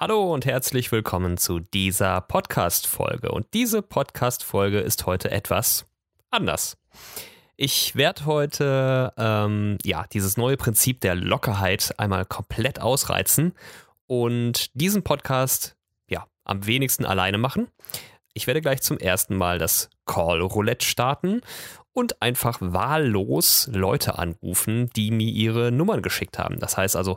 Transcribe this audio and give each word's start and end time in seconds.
Hallo 0.00 0.32
und 0.32 0.46
herzlich 0.46 0.92
willkommen 0.92 1.38
zu 1.38 1.58
dieser 1.58 2.20
Podcast-Folge. 2.20 3.32
Und 3.32 3.52
diese 3.52 3.82
Podcast-Folge 3.82 4.78
ist 4.78 5.06
heute 5.06 5.32
etwas 5.32 5.86
anders. 6.30 6.78
Ich 7.56 7.96
werde 7.96 8.24
heute 8.24 9.12
ähm, 9.16 9.76
ja 9.84 10.06
dieses 10.12 10.36
neue 10.36 10.56
Prinzip 10.56 11.00
der 11.00 11.16
Lockerheit 11.16 11.98
einmal 11.98 12.24
komplett 12.26 12.80
ausreizen 12.80 13.54
und 14.06 14.70
diesen 14.74 15.02
Podcast 15.02 15.74
ja 16.08 16.28
am 16.44 16.64
wenigsten 16.64 17.04
alleine 17.04 17.38
machen. 17.38 17.66
Ich 18.34 18.46
werde 18.46 18.60
gleich 18.60 18.82
zum 18.82 18.98
ersten 18.98 19.34
Mal 19.34 19.58
das 19.58 19.90
Call 20.06 20.40
Roulette 20.42 20.86
starten 20.86 21.40
und 21.92 22.22
einfach 22.22 22.58
wahllos 22.60 23.68
Leute 23.72 24.16
anrufen, 24.16 24.90
die 24.94 25.10
mir 25.10 25.28
ihre 25.28 25.72
Nummern 25.72 26.02
geschickt 26.02 26.38
haben. 26.38 26.60
Das 26.60 26.76
heißt 26.76 26.94
also, 26.94 27.16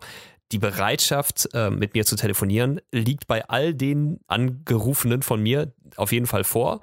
die 0.51 0.59
Bereitschaft, 0.59 1.49
äh, 1.53 1.69
mit 1.69 1.93
mir 1.93 2.05
zu 2.05 2.15
telefonieren, 2.15 2.81
liegt 2.91 3.27
bei 3.27 3.47
all 3.47 3.73
den 3.73 4.19
Angerufenen 4.27 5.21
von 5.21 5.41
mir 5.41 5.73
auf 5.95 6.11
jeden 6.11 6.27
Fall 6.27 6.43
vor. 6.43 6.81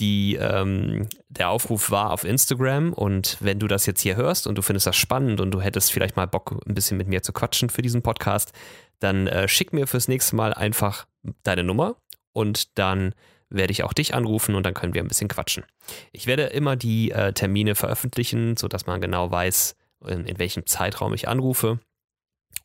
Die, 0.00 0.34
ähm, 0.34 1.08
der 1.28 1.50
Aufruf 1.50 1.92
war 1.92 2.10
auf 2.10 2.24
Instagram 2.24 2.92
und 2.92 3.36
wenn 3.40 3.60
du 3.60 3.68
das 3.68 3.86
jetzt 3.86 4.00
hier 4.00 4.16
hörst 4.16 4.48
und 4.48 4.58
du 4.58 4.62
findest 4.62 4.88
das 4.88 4.96
spannend 4.96 5.40
und 5.40 5.52
du 5.52 5.60
hättest 5.60 5.92
vielleicht 5.92 6.16
mal 6.16 6.26
Bock, 6.26 6.60
ein 6.66 6.74
bisschen 6.74 6.96
mit 6.96 7.06
mir 7.06 7.22
zu 7.22 7.32
quatschen 7.32 7.70
für 7.70 7.82
diesen 7.82 8.02
Podcast, 8.02 8.52
dann 8.98 9.28
äh, 9.28 9.46
schick 9.46 9.72
mir 9.72 9.86
fürs 9.86 10.08
nächste 10.08 10.34
Mal 10.34 10.52
einfach 10.52 11.06
deine 11.44 11.62
Nummer 11.62 11.96
und 12.32 12.76
dann 12.76 13.14
werde 13.50 13.70
ich 13.70 13.84
auch 13.84 13.92
dich 13.92 14.14
anrufen 14.14 14.56
und 14.56 14.66
dann 14.66 14.74
können 14.74 14.94
wir 14.94 15.02
ein 15.02 15.08
bisschen 15.08 15.28
quatschen. 15.28 15.64
Ich 16.10 16.26
werde 16.26 16.44
immer 16.44 16.74
die 16.74 17.12
äh, 17.12 17.32
Termine 17.32 17.76
veröffentlichen, 17.76 18.56
sodass 18.56 18.86
man 18.86 19.00
genau 19.00 19.30
weiß, 19.30 19.76
in, 20.08 20.26
in 20.26 20.38
welchem 20.40 20.66
Zeitraum 20.66 21.14
ich 21.14 21.28
anrufe. 21.28 21.78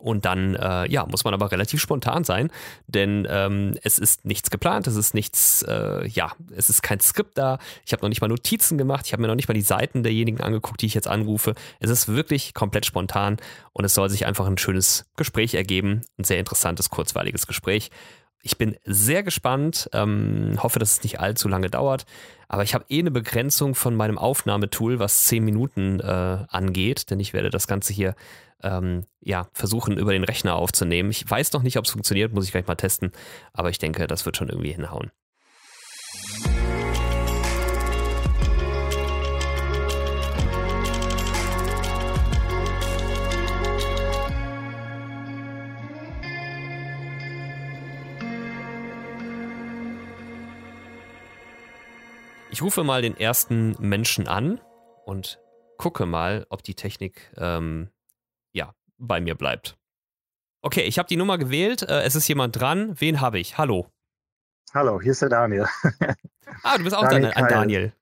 Und 0.00 0.24
dann, 0.24 0.54
äh, 0.54 0.90
ja, 0.90 1.04
muss 1.06 1.24
man 1.24 1.34
aber 1.34 1.52
relativ 1.52 1.80
spontan 1.80 2.24
sein, 2.24 2.50
denn 2.86 3.26
ähm, 3.30 3.78
es 3.82 3.98
ist 3.98 4.24
nichts 4.24 4.50
geplant, 4.50 4.86
es 4.86 4.96
ist 4.96 5.12
nichts, 5.12 5.62
äh, 5.62 6.08
ja, 6.08 6.32
es 6.56 6.70
ist 6.70 6.82
kein 6.82 7.00
Skript 7.00 7.36
da. 7.36 7.58
Ich 7.84 7.92
habe 7.92 8.02
noch 8.02 8.08
nicht 8.08 8.22
mal 8.22 8.28
Notizen 8.28 8.78
gemacht, 8.78 9.06
ich 9.06 9.12
habe 9.12 9.20
mir 9.20 9.28
noch 9.28 9.34
nicht 9.34 9.48
mal 9.48 9.54
die 9.54 9.60
Seiten 9.60 10.02
derjenigen 10.02 10.40
angeguckt, 10.40 10.80
die 10.80 10.86
ich 10.86 10.94
jetzt 10.94 11.06
anrufe. 11.08 11.54
Es 11.80 11.90
ist 11.90 12.08
wirklich 12.08 12.54
komplett 12.54 12.86
spontan 12.86 13.36
und 13.74 13.84
es 13.84 13.94
soll 13.94 14.08
sich 14.08 14.24
einfach 14.24 14.46
ein 14.46 14.58
schönes 14.58 15.04
Gespräch 15.16 15.54
ergeben, 15.54 16.02
ein 16.18 16.24
sehr 16.24 16.38
interessantes, 16.38 16.88
kurzweiliges 16.88 17.46
Gespräch. 17.46 17.90
Ich 18.42 18.56
bin 18.56 18.76
sehr 18.84 19.22
gespannt, 19.22 19.90
ähm, 19.92 20.58
hoffe, 20.62 20.78
dass 20.78 20.92
es 20.92 21.02
nicht 21.02 21.20
allzu 21.20 21.48
lange 21.48 21.68
dauert, 21.68 22.06
aber 22.48 22.62
ich 22.62 22.74
habe 22.74 22.86
eh 22.88 22.98
eine 22.98 23.10
Begrenzung 23.10 23.74
von 23.74 23.94
meinem 23.94 24.18
Aufnahmetool, 24.18 24.98
was 24.98 25.24
10 25.24 25.44
Minuten 25.44 26.00
äh, 26.00 26.46
angeht, 26.48 27.10
denn 27.10 27.20
ich 27.20 27.32
werde 27.32 27.50
das 27.50 27.66
Ganze 27.66 27.92
hier 27.92 28.14
ähm, 28.62 29.04
ja, 29.20 29.48
versuchen, 29.52 29.98
über 29.98 30.12
den 30.12 30.24
Rechner 30.24 30.54
aufzunehmen. 30.54 31.10
Ich 31.10 31.28
weiß 31.28 31.52
noch 31.52 31.62
nicht, 31.62 31.78
ob 31.78 31.84
es 31.84 31.90
funktioniert, 31.92 32.32
muss 32.32 32.46
ich 32.46 32.52
gleich 32.52 32.66
mal 32.66 32.74
testen, 32.76 33.12
aber 33.52 33.70
ich 33.70 33.78
denke, 33.78 34.06
das 34.06 34.24
wird 34.24 34.36
schon 34.36 34.48
irgendwie 34.48 34.72
hinhauen. 34.72 35.10
Ich 52.52 52.62
rufe 52.62 52.82
mal 52.82 53.00
den 53.00 53.16
ersten 53.16 53.76
Menschen 53.78 54.26
an 54.26 54.60
und 55.04 55.40
gucke 55.78 56.04
mal, 56.04 56.46
ob 56.50 56.64
die 56.64 56.74
Technik 56.74 57.32
ähm, 57.36 57.90
ja 58.52 58.74
bei 58.98 59.20
mir 59.20 59.36
bleibt. 59.36 59.76
Okay, 60.60 60.82
ich 60.82 60.98
habe 60.98 61.08
die 61.08 61.16
Nummer 61.16 61.38
gewählt. 61.38 61.82
Äh, 61.82 62.02
es 62.02 62.16
ist 62.16 62.26
jemand 62.26 62.58
dran. 62.60 62.94
Wen 62.98 63.20
habe 63.20 63.38
ich? 63.38 63.56
Hallo. 63.56 63.86
Hallo, 64.74 65.00
hier 65.00 65.12
ist 65.12 65.22
der 65.22 65.28
Daniel. 65.28 65.66
ah, 66.64 66.76
du 66.76 66.84
bist 66.84 66.94
auch 66.96 67.08
Daniel 67.08 67.32
ein 67.34 67.48
Daniel. 67.48 67.92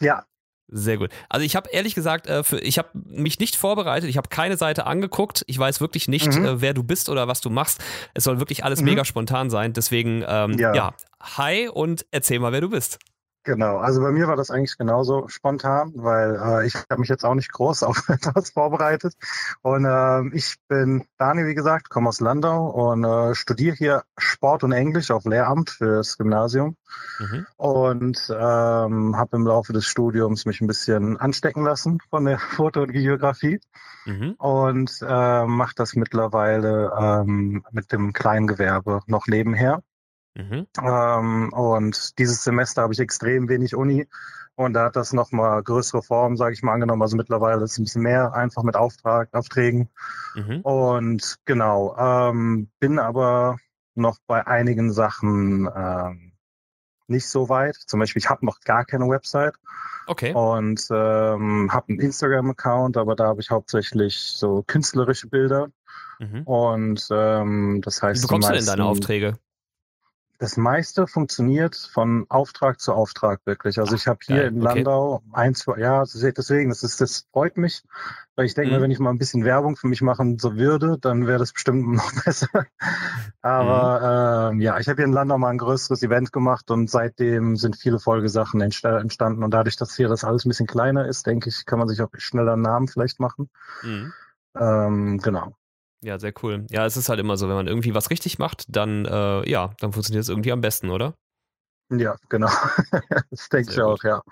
Ja. 0.00 0.24
Sehr 0.66 0.98
gut. 0.98 1.10
Also 1.28 1.46
ich 1.46 1.56
habe 1.56 1.70
ehrlich 1.70 1.94
gesagt, 1.94 2.26
äh, 2.26 2.42
für, 2.42 2.58
ich 2.58 2.78
habe 2.78 2.90
mich 2.92 3.38
nicht 3.38 3.56
vorbereitet, 3.56 4.10
ich 4.10 4.18
habe 4.18 4.28
keine 4.28 4.56
Seite 4.56 4.86
angeguckt, 4.86 5.44
ich 5.46 5.58
weiß 5.58 5.80
wirklich 5.80 6.08
nicht, 6.08 6.34
mhm. 6.34 6.44
äh, 6.44 6.60
wer 6.60 6.74
du 6.74 6.82
bist 6.82 7.08
oder 7.08 7.26
was 7.26 7.40
du 7.40 7.48
machst. 7.48 7.80
Es 8.12 8.24
soll 8.24 8.38
wirklich 8.38 8.64
alles 8.64 8.80
mhm. 8.80 8.86
mega 8.86 9.04
spontan 9.04 9.50
sein. 9.50 9.72
Deswegen, 9.72 10.24
ähm, 10.26 10.58
ja. 10.58 10.74
ja, 10.74 10.94
hi 11.22 11.68
und 11.68 12.04
erzähl 12.10 12.40
mal, 12.40 12.52
wer 12.52 12.60
du 12.60 12.70
bist. 12.70 12.98
Genau, 13.48 13.78
also 13.78 14.02
bei 14.02 14.12
mir 14.12 14.28
war 14.28 14.36
das 14.36 14.50
eigentlich 14.50 14.76
genauso 14.76 15.26
spontan, 15.28 15.92
weil 15.94 16.36
äh, 16.36 16.66
ich 16.66 16.74
habe 16.74 17.00
mich 17.00 17.08
jetzt 17.08 17.24
auch 17.24 17.34
nicht 17.34 17.50
groß 17.50 17.82
auf 17.84 18.06
etwas 18.10 18.50
vorbereitet. 18.50 19.14
Und 19.62 19.86
äh, 19.86 20.36
ich 20.36 20.56
bin 20.68 21.06
Dani, 21.16 21.46
wie 21.46 21.54
gesagt, 21.54 21.88
komme 21.88 22.10
aus 22.10 22.20
Landau 22.20 22.66
und 22.66 23.04
äh, 23.04 23.34
studiere 23.34 23.74
hier 23.74 24.02
Sport 24.18 24.64
und 24.64 24.72
Englisch 24.72 25.10
auf 25.10 25.24
Lehramt 25.24 25.70
fürs 25.70 26.18
Gymnasium. 26.18 26.76
Mhm. 27.20 27.46
Und 27.56 28.20
ähm, 28.28 29.16
habe 29.16 29.36
im 29.36 29.46
Laufe 29.46 29.72
des 29.72 29.86
Studiums 29.86 30.44
mich 30.44 30.60
ein 30.60 30.66
bisschen 30.66 31.16
anstecken 31.16 31.64
lassen 31.64 32.00
von 32.10 32.26
der 32.26 32.38
Foto- 32.56 32.82
und 32.82 32.92
Videografie. 32.92 33.60
Mhm. 34.04 34.32
Und 34.32 34.90
äh, 35.00 35.46
mache 35.46 35.72
das 35.74 35.94
mittlerweile 35.94 36.92
ähm, 37.00 37.64
mit 37.72 37.92
dem 37.92 38.12
Kleingewerbe 38.12 39.00
noch 39.06 39.26
nebenher. 39.26 39.82
Mhm. 40.38 40.66
Ähm, 40.80 41.52
und 41.52 42.18
dieses 42.18 42.44
Semester 42.44 42.82
habe 42.82 42.92
ich 42.92 43.00
extrem 43.00 43.48
wenig 43.48 43.74
Uni 43.74 44.06
und 44.54 44.72
da 44.72 44.84
hat 44.84 44.96
das 44.96 45.12
nochmal 45.12 45.62
größere 45.62 46.02
Formen, 46.02 46.36
sage 46.36 46.54
ich 46.54 46.62
mal, 46.62 46.72
angenommen. 46.72 47.02
Also 47.02 47.16
mittlerweile 47.16 47.64
ist 47.64 47.72
es 47.72 47.78
ein 47.78 47.84
bisschen 47.84 48.02
mehr 48.02 48.34
einfach 48.34 48.62
mit 48.62 48.76
Auftrag, 48.76 49.34
Aufträgen. 49.34 49.88
Mhm. 50.36 50.60
Und 50.60 51.36
genau, 51.44 51.96
ähm, 51.98 52.68
bin 52.78 53.00
aber 53.00 53.58
noch 53.96 54.18
bei 54.28 54.46
einigen 54.46 54.92
Sachen 54.92 55.68
ähm, 55.74 56.32
nicht 57.08 57.28
so 57.28 57.48
weit. 57.48 57.74
Zum 57.74 57.98
Beispiel, 57.98 58.20
ich 58.20 58.30
habe 58.30 58.46
noch 58.46 58.60
gar 58.60 58.84
keine 58.84 59.08
Website. 59.08 59.54
Okay. 60.06 60.32
Und 60.32 60.86
ähm, 60.90 61.72
habe 61.72 61.88
einen 61.88 62.00
Instagram-Account, 62.00 62.96
aber 62.96 63.16
da 63.16 63.26
habe 63.26 63.40
ich 63.40 63.50
hauptsächlich 63.50 64.16
so 64.16 64.62
künstlerische 64.66 65.28
Bilder. 65.28 65.68
Mhm. 66.20 66.42
Und 66.42 67.08
ähm, 67.10 67.80
das 67.84 68.02
heißt. 68.02 68.22
Wie 68.22 68.26
bekommst 68.26 68.48
meisten, 68.48 68.64
du 68.64 68.70
denn 68.70 68.78
deine 68.78 68.88
Aufträge? 68.88 69.38
Das 70.38 70.56
meiste 70.56 71.08
funktioniert 71.08 71.76
von 71.76 72.24
Auftrag 72.28 72.80
zu 72.80 72.92
Auftrag 72.92 73.40
wirklich. 73.44 73.78
Also 73.78 73.96
ich 73.96 74.06
habe 74.06 74.20
hier 74.22 74.36
Geil, 74.36 74.46
in 74.46 74.60
Landau 74.60 75.14
okay. 75.14 75.24
ein, 75.32 75.54
zwei, 75.56 75.80
ja, 75.80 76.04
deswegen, 76.04 76.68
das 76.68 76.84
ist, 76.84 77.00
das 77.00 77.26
freut 77.32 77.56
mich, 77.56 77.82
weil 78.36 78.46
ich 78.46 78.54
denke 78.54 78.78
mhm. 78.78 78.82
wenn 78.82 78.90
ich 78.92 79.00
mal 79.00 79.10
ein 79.10 79.18
bisschen 79.18 79.44
Werbung 79.44 79.74
für 79.74 79.88
mich 79.88 80.00
machen 80.00 80.38
so 80.38 80.54
würde, 80.56 80.96
dann 81.00 81.26
wäre 81.26 81.40
das 81.40 81.52
bestimmt 81.52 81.88
noch 81.94 82.24
besser. 82.24 82.48
Aber 83.42 84.52
mhm. 84.52 84.58
ähm, 84.58 84.60
ja, 84.60 84.78
ich 84.78 84.88
habe 84.88 84.96
hier 84.96 85.06
in 85.06 85.12
Landau 85.12 85.38
mal 85.38 85.50
ein 85.50 85.58
größeres 85.58 86.02
Event 86.04 86.32
gemacht 86.32 86.70
und 86.70 86.88
seitdem 86.88 87.56
sind 87.56 87.76
viele 87.76 87.98
Folgesachen 87.98 88.60
entstanden 88.60 89.42
und 89.42 89.50
dadurch, 89.52 89.76
dass 89.76 89.96
hier 89.96 90.08
das 90.08 90.22
alles 90.22 90.44
ein 90.44 90.50
bisschen 90.50 90.68
kleiner 90.68 91.06
ist, 91.06 91.26
denke 91.26 91.48
ich, 91.48 91.66
kann 91.66 91.80
man 91.80 91.88
sich 91.88 92.00
auch 92.00 92.10
schneller 92.16 92.52
einen 92.52 92.62
Namen 92.62 92.86
vielleicht 92.86 93.18
machen. 93.18 93.50
Mhm. 93.82 94.12
Ähm, 94.56 95.18
genau. 95.18 95.54
Ja, 96.02 96.18
sehr 96.18 96.32
cool. 96.42 96.66
Ja, 96.70 96.86
es 96.86 96.96
ist 96.96 97.08
halt 97.08 97.18
immer 97.18 97.36
so, 97.36 97.48
wenn 97.48 97.56
man 97.56 97.66
irgendwie 97.66 97.94
was 97.94 98.10
richtig 98.10 98.38
macht, 98.38 98.64
dann, 98.68 99.04
äh, 99.04 99.48
ja, 99.48 99.74
dann 99.80 99.92
funktioniert 99.92 100.22
es 100.22 100.28
irgendwie 100.28 100.52
am 100.52 100.60
besten, 100.60 100.90
oder? 100.90 101.14
Ja, 101.90 102.16
genau. 102.28 102.48
das 103.30 103.48
denke 103.48 103.72
ich 103.72 103.80
auch, 103.80 104.02
ja. 104.04 104.22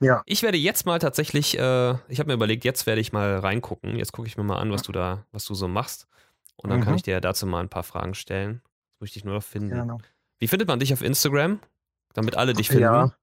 Ja. 0.00 0.22
Ich 0.26 0.42
werde 0.42 0.58
jetzt 0.58 0.84
mal 0.84 0.98
tatsächlich, 0.98 1.56
äh, 1.56 1.92
ich 2.08 2.18
habe 2.18 2.26
mir 2.26 2.34
überlegt, 2.34 2.64
jetzt 2.64 2.86
werde 2.86 3.00
ich 3.00 3.12
mal 3.12 3.38
reingucken. 3.38 3.96
Jetzt 3.96 4.12
gucke 4.12 4.26
ich 4.26 4.36
mir 4.36 4.42
mal 4.42 4.58
an, 4.58 4.72
was 4.72 4.82
du 4.82 4.90
da, 4.90 5.24
was 5.30 5.44
du 5.44 5.54
so 5.54 5.68
machst. 5.68 6.08
Und 6.56 6.70
dann 6.70 6.80
mhm. 6.80 6.84
kann 6.84 6.94
ich 6.96 7.02
dir 7.02 7.20
dazu 7.20 7.46
mal 7.46 7.60
ein 7.60 7.68
paar 7.68 7.84
Fragen 7.84 8.14
stellen. 8.14 8.60
Das 8.64 9.00
muss 9.00 9.08
ich 9.10 9.14
dich 9.14 9.24
nur 9.24 9.34
noch 9.34 9.42
finden. 9.42 9.70
Genau. 9.70 9.98
Wie 10.40 10.48
findet 10.48 10.66
man 10.66 10.80
dich 10.80 10.92
auf 10.92 11.02
Instagram? 11.02 11.60
Damit 12.14 12.36
alle 12.36 12.52
dich 12.52 12.68
finden. 12.68 12.82
Ja, 12.82 13.14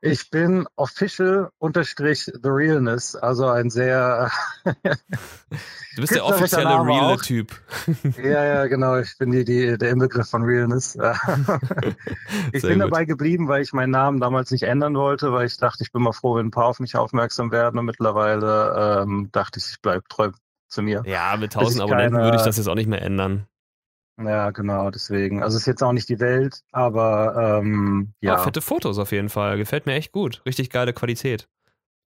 ich 0.00 0.30
bin 0.30 0.66
official 0.76 1.50
unterstrich 1.58 2.24
the 2.24 2.48
realness, 2.48 3.16
also 3.16 3.48
ein 3.48 3.70
sehr. 3.70 4.30
du 4.64 6.00
bist 6.00 6.14
der 6.14 6.24
offizielle 6.24 6.68
reale 6.68 7.16
Typ. 7.18 7.52
ja, 8.16 8.44
ja, 8.44 8.66
genau. 8.66 8.96
Ich 8.98 9.16
bin 9.18 9.30
die, 9.32 9.44
die, 9.44 9.76
der 9.76 9.90
Inbegriff 9.90 10.28
von 10.28 10.42
Realness. 10.44 10.96
ich 12.52 12.60
sehr 12.60 12.70
bin 12.70 12.80
gut. 12.80 12.90
dabei 12.90 13.04
geblieben, 13.04 13.48
weil 13.48 13.62
ich 13.62 13.72
meinen 13.72 13.90
Namen 13.90 14.20
damals 14.20 14.50
nicht 14.50 14.64
ändern 14.64 14.94
wollte, 14.94 15.32
weil 15.32 15.46
ich 15.46 15.56
dachte, 15.56 15.82
ich 15.82 15.92
bin 15.92 16.02
mal 16.02 16.12
froh, 16.12 16.36
wenn 16.36 16.46
ein 16.46 16.50
paar 16.50 16.66
auf 16.66 16.80
mich 16.80 16.96
aufmerksam 16.96 17.50
werden. 17.50 17.78
Und 17.78 17.86
mittlerweile 17.86 19.02
ähm, 19.02 19.30
dachte 19.32 19.58
ich, 19.58 19.66
ich 19.70 19.80
bleibe 19.82 20.04
treu 20.08 20.30
zu 20.68 20.82
mir. 20.82 21.02
Ja, 21.06 21.36
mit 21.36 21.56
1000 21.56 21.82
Abonnenten 21.82 22.14
keine, 22.14 22.24
würde 22.24 22.36
ich 22.36 22.44
das 22.44 22.56
jetzt 22.56 22.68
auch 22.68 22.74
nicht 22.74 22.88
mehr 22.88 23.02
ändern. 23.02 23.46
Ja, 24.18 24.50
genau, 24.50 24.90
deswegen. 24.90 25.42
Also 25.42 25.56
es 25.56 25.62
ist 25.62 25.66
jetzt 25.66 25.82
auch 25.82 25.92
nicht 25.92 26.08
die 26.08 26.18
Welt, 26.18 26.62
aber 26.72 27.60
ähm, 27.60 28.12
ja. 28.20 28.34
Oh, 28.34 28.42
fette 28.42 28.60
Fotos 28.60 28.98
auf 28.98 29.12
jeden 29.12 29.28
Fall. 29.28 29.56
Gefällt 29.56 29.86
mir 29.86 29.94
echt 29.94 30.12
gut. 30.12 30.42
Richtig 30.44 30.70
geile 30.70 30.92
Qualität. 30.92 31.48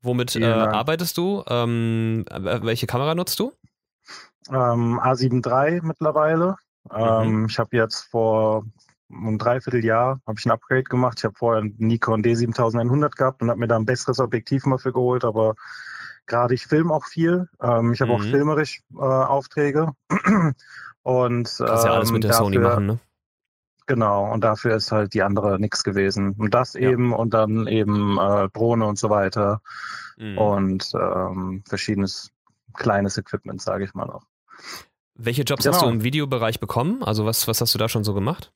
Womit 0.03 0.37
äh, 0.37 0.45
arbeitest 0.45 1.17
du? 1.17 1.43
Ähm, 1.49 2.25
welche 2.29 2.87
Kamera 2.87 3.15
nutzt 3.15 3.39
du? 3.39 3.53
Ähm, 4.51 5.01
A7 5.01 5.47
III 5.47 5.81
mittlerweile. 5.83 6.57
Mhm. 6.91 6.99
Ähm, 6.99 7.47
ich 7.49 7.59
habe 7.59 7.77
jetzt 7.77 8.03
vor 8.11 8.65
einem 9.11 9.39
Dreivierteljahr 9.39 10.21
habe 10.27 10.39
ich 10.39 10.47
ein 10.47 10.51
Upgrade 10.51 10.85
gemacht. 10.85 11.19
Ich 11.19 11.25
habe 11.25 11.35
vorher 11.37 11.63
einen 11.63 11.75
Nikon 11.79 12.23
D7100 12.23 13.11
gehabt 13.17 13.43
und 13.43 13.51
habe 13.51 13.61
mir 13.61 13.69
da 13.69 13.77
ein 13.77 13.87
besseres 13.87 14.19
Objektiv 14.19 14.65
mal 14.67 14.79
für 14.79 14.93
geholt, 14.93 15.25
aber 15.25 15.55
gerade 16.27 16.55
ich 16.55 16.67
filme 16.67 16.93
auch 16.93 17.05
viel. 17.07 17.49
Ähm, 17.61 17.93
ich 17.93 18.01
habe 18.01 18.13
Mhm. 18.13 18.17
auch 18.19 18.23
filmerisch 18.23 18.83
äh, 18.95 18.99
Aufträge. 18.99 19.93
Und 21.03 21.45
Kannst 21.45 21.61
ja 21.61 21.93
alles 21.93 22.11
ähm, 22.11 22.15
mit 22.15 22.25
der 22.25 22.33
Sony 22.35 22.57
dafür- 22.57 22.69
machen, 22.71 22.87
ne? 22.87 22.99
Genau, 23.87 24.33
und 24.33 24.43
dafür 24.45 24.77
ist 24.77 24.93
halt 24.93 25.13
die 25.13 25.23
andere 25.25 25.59
nix 25.59 25.83
gewesen. 25.83 26.37
Und 26.39 26.55
das 26.55 26.75
Ja. 26.75 26.89
eben 26.91 27.13
und 27.13 27.35
dann 27.35 27.67
eben 27.67 28.17
äh, 28.17 28.49
Drohne 28.51 28.87
und 28.87 28.97
so 28.97 29.11
weiter 29.11 29.61
Mhm. 30.17 30.39
und 30.39 30.93
ähm, 30.95 31.65
verschiedenes 31.69 32.31
kleines 32.75 33.19
Equipment, 33.19 33.61
sage 33.61 33.83
ich 33.85 33.93
mal 33.95 34.07
noch. 34.07 34.23
Welche 35.15 35.43
Jobs 35.43 35.67
hast 35.67 35.83
du 35.83 35.87
Genau. 35.87 35.97
im 35.97 36.05
Videobereich 36.05 36.61
bekommen? 36.61 37.03
Also 37.03 37.27
was, 37.27 37.49
was 37.49 37.61
hast 37.61 37.75
du 37.75 37.79
da 37.79 37.89
schon 37.89 38.05
so 38.05 38.15
gemacht? 38.15 38.53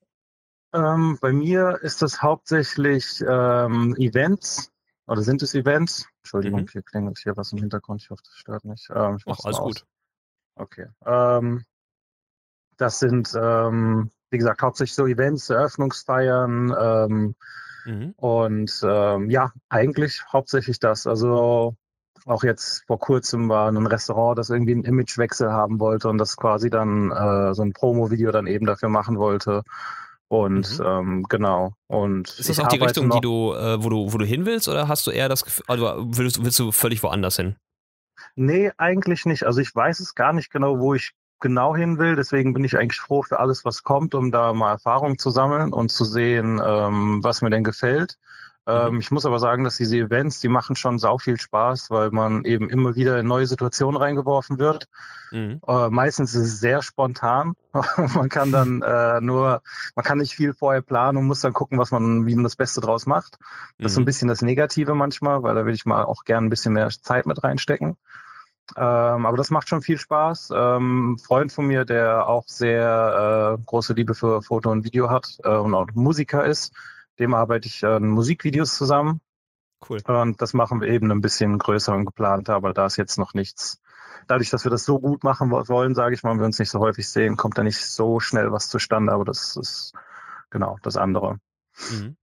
Ähm, 0.73 1.19
bei 1.21 1.33
mir 1.33 1.81
ist 1.83 2.03
es 2.05 2.23
hauptsächlich 2.23 3.21
ähm, 3.29 3.97
Events 3.99 4.71
oder 5.07 5.23
sind 5.23 5.43
es 5.43 5.55
Events? 5.55 6.07
Entschuldigung, 6.23 6.63
Mhm. 6.63 6.69
hier 6.69 6.83
klingelt 6.83 7.19
hier 7.19 7.37
was 7.37 7.53
im 7.53 7.59
Hintergrund. 7.59 8.03
Ich 8.03 8.11
hoffe, 8.11 8.23
das 8.25 8.35
stört 8.37 8.65
nicht. 8.65 8.89
Ähm, 8.91 9.17
ich 9.17 9.23
Ach, 9.23 9.27
mach's 9.27 9.45
alles 9.45 9.57
mal 9.59 9.63
aus. 9.63 9.75
gut. 9.75 9.87
Okay. 10.57 10.87
Ähm, 11.05 11.65
das 12.77 12.99
sind, 12.99 13.33
ähm, 13.41 14.11
wie 14.31 14.39
gesagt, 14.39 14.63
hauptsächlich 14.63 14.95
so 14.95 15.07
Events, 15.07 15.49
Eröffnungsfeiern 15.51 16.75
ähm, 16.79 17.35
Mhm. 17.87 18.15
und 18.17 18.81
ähm, 18.85 19.31
ja, 19.31 19.53
eigentlich 19.69 20.25
hauptsächlich 20.33 20.81
das. 20.81 21.07
Also 21.07 21.77
auch 22.25 22.43
jetzt 22.43 22.85
vor 22.89 22.99
kurzem 22.99 23.49
war 23.49 23.71
ein 23.71 23.87
Restaurant, 23.87 24.37
das 24.37 24.51
irgendwie 24.51 24.73
einen 24.73 24.85
Imagewechsel 24.85 25.53
haben 25.53 25.79
wollte 25.79 26.09
und 26.09 26.19
das 26.19 26.37
quasi 26.37 26.69
dann 26.69 27.13
äh, 27.13 27.55
so 27.55 27.63
ein 27.63 27.73
Promo-Video 27.73 28.33
dann 28.33 28.49
eben 28.49 28.67
dafür 28.67 28.89
machen 28.89 29.19
wollte. 29.19 29.63
Und 30.29 30.79
Mhm. 30.79 30.85
ähm, 30.85 31.27
genau. 31.29 31.75
Und 31.87 32.29
Ist 32.39 32.49
das 32.49 32.59
auch 32.59 32.69
die 32.69 32.79
Richtung, 32.79 33.11
die 33.11 33.21
du, 33.21 33.55
äh, 33.55 33.83
wo 33.83 33.89
du, 33.89 34.13
wo 34.13 34.19
du 34.19 34.25
hin 34.25 34.45
willst, 34.45 34.69
oder 34.69 34.89
hast 34.89 35.07
du 35.07 35.11
eher 35.11 35.29
das 35.29 35.45
Gefühl, 35.45 35.65
also 35.69 36.05
willst, 36.09 36.45
willst 36.45 36.59
du 36.59 36.73
völlig 36.73 37.03
woanders 37.03 37.37
hin? 37.37 37.57
Nee, 38.35 38.73
eigentlich 38.77 39.25
nicht. 39.25 39.45
Also 39.45 39.61
ich 39.61 39.75
weiß 39.75 40.01
es 40.01 40.15
gar 40.15 40.33
nicht 40.33 40.51
genau, 40.51 40.79
wo 40.81 40.95
ich 40.95 41.13
genau 41.41 41.77
hin 41.77 41.99
will. 41.99 42.17
Deswegen 42.17 42.55
bin 42.55 42.65
ich 42.65 42.77
eigentlich 42.77 43.01
froh 43.01 43.23
für 43.23 43.39
alles, 43.39 43.65
was 43.65 43.83
kommt, 43.83 44.15
um 44.15 44.33
da 44.33 44.53
mal 44.53 44.73
Erfahrung 44.73 45.19
zu 45.19 45.31
sammeln 45.31 45.73
und 45.73 45.91
zu 45.91 46.05
sehen, 46.05 46.61
ähm, 46.65 47.23
was 47.23 47.43
mir 47.43 47.51
denn 47.51 47.65
gefällt. 47.65 48.19
Ähm, 48.67 48.95
Mhm. 48.95 49.01
Ich 49.01 49.11
muss 49.11 49.25
aber 49.27 49.39
sagen, 49.39 49.65
dass 49.65 49.77
diese 49.77 49.97
Events, 49.97 50.41
die 50.41 50.49
machen 50.49 50.77
schon 50.77 50.99
sau 50.99 51.19
viel 51.19 51.39
Spaß, 51.39 51.91
weil 51.91 52.11
man 52.11 52.45
eben 52.45 52.69
immer 52.69 52.95
wieder 52.97 53.19
in 53.19 53.27
neue 53.27 53.47
Situationen 53.47 53.97
reingeworfen 54.01 54.59
wird. 54.59 54.89
Mhm. 55.31 55.61
Äh, 55.67 55.89
meistens 55.91 56.35
ist 56.35 56.47
es 56.47 56.61
sehr 56.61 56.83
spontan. 56.83 57.55
man 58.15 58.29
kann 58.29 58.53
dann 58.53 58.83
äh, 58.83 59.21
nur, 59.21 59.63
man 59.95 60.05
kann 60.05 60.19
nicht 60.19 60.35
viel 60.35 60.53
vorher 60.55 60.83
planen 60.83 61.19
und 61.19 61.27
muss 61.27 61.41
dann 61.41 61.53
gucken, 61.53 61.79
was 61.79 61.91
man, 61.93 62.27
wie 62.27 62.35
man 62.35 62.45
das 62.45 62.57
Beste 62.57 62.81
draus 62.81 63.07
macht. 63.07 63.39
Das 63.81 63.93
ist 63.93 63.95
so 63.95 64.01
ein 64.01 64.03
Mhm. 64.03 64.07
bisschen 64.07 64.29
das 64.29 64.43
Negative 64.43 64.95
manchmal, 64.95 65.43
weil 65.43 65.55
da 65.55 65.65
will 65.67 65.75
ich 65.75 65.87
mal 65.87 66.05
auch 66.05 66.25
gern 66.25 66.45
ein 66.47 66.51
bisschen 66.51 66.73
mehr 66.75 66.89
Zeit 66.91 67.27
mit 67.27 67.43
reinstecken. 67.45 67.97
Ähm, 68.77 69.27
aber 69.27 69.37
das 69.37 69.51
macht 69.51 69.69
schon 69.69 69.81
viel 69.83 69.99
Spaß. 69.99 70.53
Ähm, 70.55 71.13
ein 71.13 71.19
Freund 71.19 71.53
von 71.53 71.67
mir, 71.67 71.85
der 71.85 72.27
auch 72.29 72.45
sehr 72.49 73.57
äh, 73.59 73.63
große 73.65 73.93
Liebe 73.95 74.15
für 74.15 74.43
Foto 74.43 74.71
und 74.71 74.85
Video 74.85 75.09
hat 75.09 75.39
äh, 75.45 75.51
und 75.51 75.73
auch 75.75 75.87
Musiker 75.95 76.45
ist, 76.45 76.73
dem 77.19 77.35
arbeite 77.35 77.69
ich 77.69 77.83
äh, 77.83 77.99
Musikvideos 78.01 78.75
zusammen. 78.77 79.21
Cool. 79.89 80.01
Und 80.07 80.41
das 80.41 80.55
machen 80.55 80.81
wir 80.81 80.89
eben 80.89 81.11
ein 81.11 81.21
bisschen 81.21 81.59
größer 81.59 81.95
und 81.95 82.07
geplanter, 82.07 82.55
aber 82.55 82.73
da 82.73 82.87
ist 82.87 82.97
jetzt 82.97 83.19
noch 83.19 83.35
nichts. 83.35 83.81
Dadurch, 84.27 84.51
dass 84.51 84.65
wir 84.65 84.71
das 84.71 84.85
so 84.85 84.99
gut 84.99 85.23
machen 85.23 85.51
wo- 85.51 85.69
wollen, 85.69 85.95
sage 85.95 86.15
ich 86.15 86.23
mal, 86.23 86.31
und 86.33 86.39
wir 86.39 86.47
uns 86.47 86.59
nicht 86.59 86.71
so 86.71 86.81
häufig 86.81 87.09
sehen, 87.09 87.37
kommt 87.37 87.59
da 87.59 87.63
nicht 87.63 87.79
so 87.79 88.19
schnell 88.19 88.51
was 88.53 88.69
zustande, 88.69 89.13
aber 89.13 89.25
das 89.25 89.57
ist 89.57 89.93
genau 90.51 90.79
das 90.83 90.97
andere. 90.97 91.39
Mhm. 91.91 92.17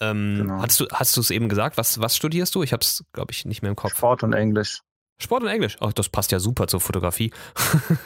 Ähm, 0.00 0.36
Genau. 0.38 0.62
Hast 0.62 0.80
du 0.80 0.86
hast 0.92 1.16
du 1.16 1.20
es 1.20 1.30
eben 1.30 1.48
gesagt? 1.48 1.76
Was, 1.76 2.00
was 2.00 2.16
studierst 2.16 2.54
du? 2.54 2.62
Ich 2.62 2.72
habe 2.72 2.80
es, 2.82 3.04
glaube 3.12 3.32
ich, 3.32 3.44
nicht 3.44 3.62
mehr 3.62 3.70
im 3.70 3.76
Kopf. 3.76 3.96
Sport 3.96 4.22
und 4.22 4.32
Englisch. 4.32 4.80
Sport 5.20 5.42
und 5.42 5.48
Englisch. 5.48 5.76
Oh, 5.80 5.90
das 5.92 6.08
passt 6.08 6.30
ja 6.30 6.38
super 6.38 6.68
zur 6.68 6.80
Fotografie. 6.80 7.32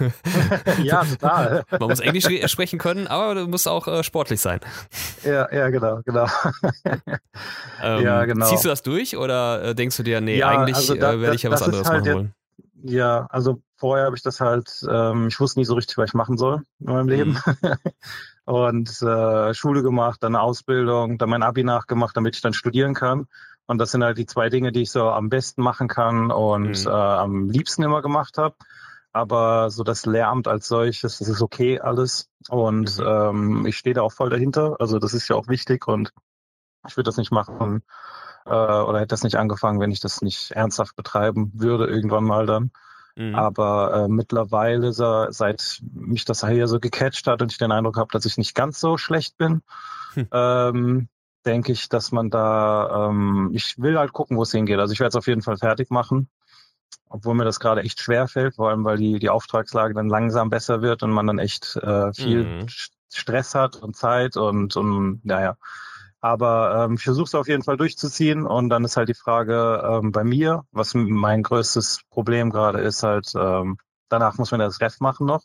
ja, 0.82 1.04
total. 1.04 1.62
Man 1.70 1.88
muss 1.90 2.00
Englisch 2.00 2.26
re- 2.26 2.48
sprechen 2.48 2.78
können, 2.78 3.06
aber 3.06 3.34
du 3.34 3.46
musst 3.48 3.68
auch 3.68 3.86
äh, 3.86 4.02
sportlich 4.02 4.40
sein. 4.40 4.60
Ja, 5.22 5.52
ja, 5.52 5.68
genau, 5.68 6.00
genau. 6.04 6.26
Ähm, 7.82 8.04
Ja, 8.04 8.24
genau. 8.24 8.46
Ziehst 8.46 8.64
du 8.64 8.68
das 8.68 8.82
durch 8.82 9.16
oder 9.16 9.62
äh, 9.62 9.74
denkst 9.74 9.96
du 9.96 10.02
dir, 10.04 10.20
nee, 10.20 10.38
Ja, 10.38 10.48
eigentlich 10.50 10.76
also 10.76 10.94
da- 10.94 11.12
äh, 11.14 11.20
werde 11.20 11.36
ich 11.36 11.42
ja 11.42 11.50
was 11.50 11.62
anderes 11.62 11.86
halt 11.88 12.02
machen 12.04 12.14
wollen? 12.14 12.34
Ja, 12.84 13.26
also 13.30 13.60
vorher 13.76 14.06
habe 14.06 14.16
ich 14.16 14.22
das 14.22 14.40
halt, 14.40 14.70
ähm, 14.88 15.28
ich 15.28 15.38
wusste 15.40 15.58
nie 15.60 15.64
so 15.64 15.74
richtig, 15.74 15.98
was 15.98 16.10
ich 16.10 16.14
machen 16.14 16.36
soll 16.38 16.62
in 16.80 16.86
meinem 16.86 17.08
Leben. 17.08 17.38
und 18.44 19.02
äh, 19.02 19.54
Schule 19.54 19.82
gemacht, 19.82 20.22
dann 20.22 20.34
eine 20.34 20.42
Ausbildung, 20.42 21.18
dann 21.18 21.28
mein 21.30 21.42
Abi 21.42 21.62
nachgemacht, 21.64 22.16
damit 22.16 22.34
ich 22.36 22.40
dann 22.42 22.54
studieren 22.54 22.94
kann. 22.94 23.26
Und 23.66 23.78
das 23.78 23.92
sind 23.92 24.02
halt 24.02 24.18
die 24.18 24.26
zwei 24.26 24.48
Dinge, 24.48 24.72
die 24.72 24.82
ich 24.82 24.90
so 24.90 25.08
am 25.08 25.28
besten 25.28 25.62
machen 25.62 25.88
kann 25.88 26.30
und 26.30 26.84
Mhm. 26.84 26.90
äh, 26.90 26.90
am 26.90 27.48
liebsten 27.48 27.82
immer 27.82 28.02
gemacht 28.02 28.38
habe. 28.38 28.56
Aber 29.12 29.70
so 29.70 29.84
das 29.84 30.06
Lehramt 30.06 30.48
als 30.48 30.68
solches, 30.68 31.18
das 31.18 31.28
ist 31.28 31.42
okay 31.42 31.80
alles. 31.80 32.30
Und 32.48 32.98
Mhm. 32.98 33.04
ähm, 33.06 33.66
ich 33.66 33.76
stehe 33.76 33.94
da 33.94 34.02
auch 34.02 34.12
voll 34.12 34.30
dahinter. 34.30 34.76
Also 34.80 34.98
das 34.98 35.14
ist 35.14 35.28
ja 35.28 35.36
auch 35.36 35.48
wichtig 35.48 35.86
und 35.86 36.12
ich 36.88 36.96
würde 36.96 37.08
das 37.08 37.16
nicht 37.18 37.30
machen 37.30 37.82
äh, 38.46 38.50
oder 38.50 38.98
hätte 38.98 39.08
das 39.08 39.22
nicht 39.22 39.36
angefangen, 39.36 39.80
wenn 39.80 39.92
ich 39.92 40.00
das 40.00 40.22
nicht 40.22 40.50
ernsthaft 40.52 40.96
betreiben 40.96 41.52
würde, 41.54 41.86
irgendwann 41.86 42.24
mal 42.24 42.46
dann. 42.46 42.72
Mhm. 43.14 43.34
Aber 43.34 43.94
äh, 43.94 44.08
mittlerweile, 44.08 44.92
so, 44.92 45.26
seit 45.30 45.82
mich 45.92 46.24
das 46.24 46.46
hier 46.46 46.66
so 46.66 46.80
gecatcht 46.80 47.26
hat 47.26 47.42
und 47.42 47.52
ich 47.52 47.58
den 47.58 47.70
Eindruck 47.70 47.98
habe, 47.98 48.08
dass 48.10 48.24
ich 48.24 48.38
nicht 48.38 48.54
ganz 48.54 48.80
so 48.80 48.96
schlecht 48.96 49.36
bin, 49.36 49.62
Hm. 50.14 50.28
ähm, 50.32 51.08
denke 51.46 51.72
ich, 51.72 51.88
dass 51.88 52.12
man 52.12 52.30
da, 52.30 53.08
ähm, 53.10 53.50
ich 53.54 53.78
will 53.78 53.98
halt 53.98 54.12
gucken, 54.12 54.36
wo 54.36 54.42
es 54.42 54.52
hingeht. 54.52 54.78
Also 54.78 54.92
ich 54.92 55.00
werde 55.00 55.10
es 55.10 55.16
auf 55.16 55.26
jeden 55.26 55.42
Fall 55.42 55.56
fertig 55.58 55.90
machen, 55.90 56.28
obwohl 57.08 57.34
mir 57.34 57.44
das 57.44 57.60
gerade 57.60 57.82
echt 57.82 58.00
schwer 58.00 58.28
fällt, 58.28 58.56
vor 58.56 58.70
allem 58.70 58.84
weil 58.84 58.96
die, 58.98 59.18
die 59.18 59.30
Auftragslage 59.30 59.94
dann 59.94 60.08
langsam 60.08 60.50
besser 60.50 60.82
wird 60.82 61.02
und 61.02 61.10
man 61.12 61.26
dann 61.26 61.38
echt 61.38 61.76
äh, 61.76 62.12
viel 62.14 62.46
Mhm. 62.46 62.66
St- 62.68 62.92
Stress 63.12 63.54
hat 63.54 63.76
und 63.76 63.96
Zeit 63.96 64.36
und, 64.38 64.76
und 64.76 65.24
naja. 65.24 65.56
Aber 66.20 66.84
ähm, 66.86 66.94
ich 66.94 67.02
versuche 67.02 67.26
es 67.26 67.34
auf 67.34 67.48
jeden 67.48 67.62
Fall 67.64 67.76
durchzuziehen 67.76 68.46
und 68.46 68.68
dann 68.70 68.84
ist 68.84 68.96
halt 68.96 69.08
die 69.08 69.14
Frage 69.14 69.82
ähm, 69.84 70.12
bei 70.12 70.24
mir, 70.24 70.64
was 70.70 70.94
mein 70.94 71.42
größtes 71.42 72.02
Problem 72.10 72.50
gerade 72.50 72.80
ist, 72.80 73.02
halt 73.02 73.32
ähm, 73.36 73.78
danach 74.08 74.38
muss 74.38 74.50
man 74.52 74.60
das 74.60 74.80
Ref 74.80 75.00
machen 75.00 75.26
noch, 75.26 75.42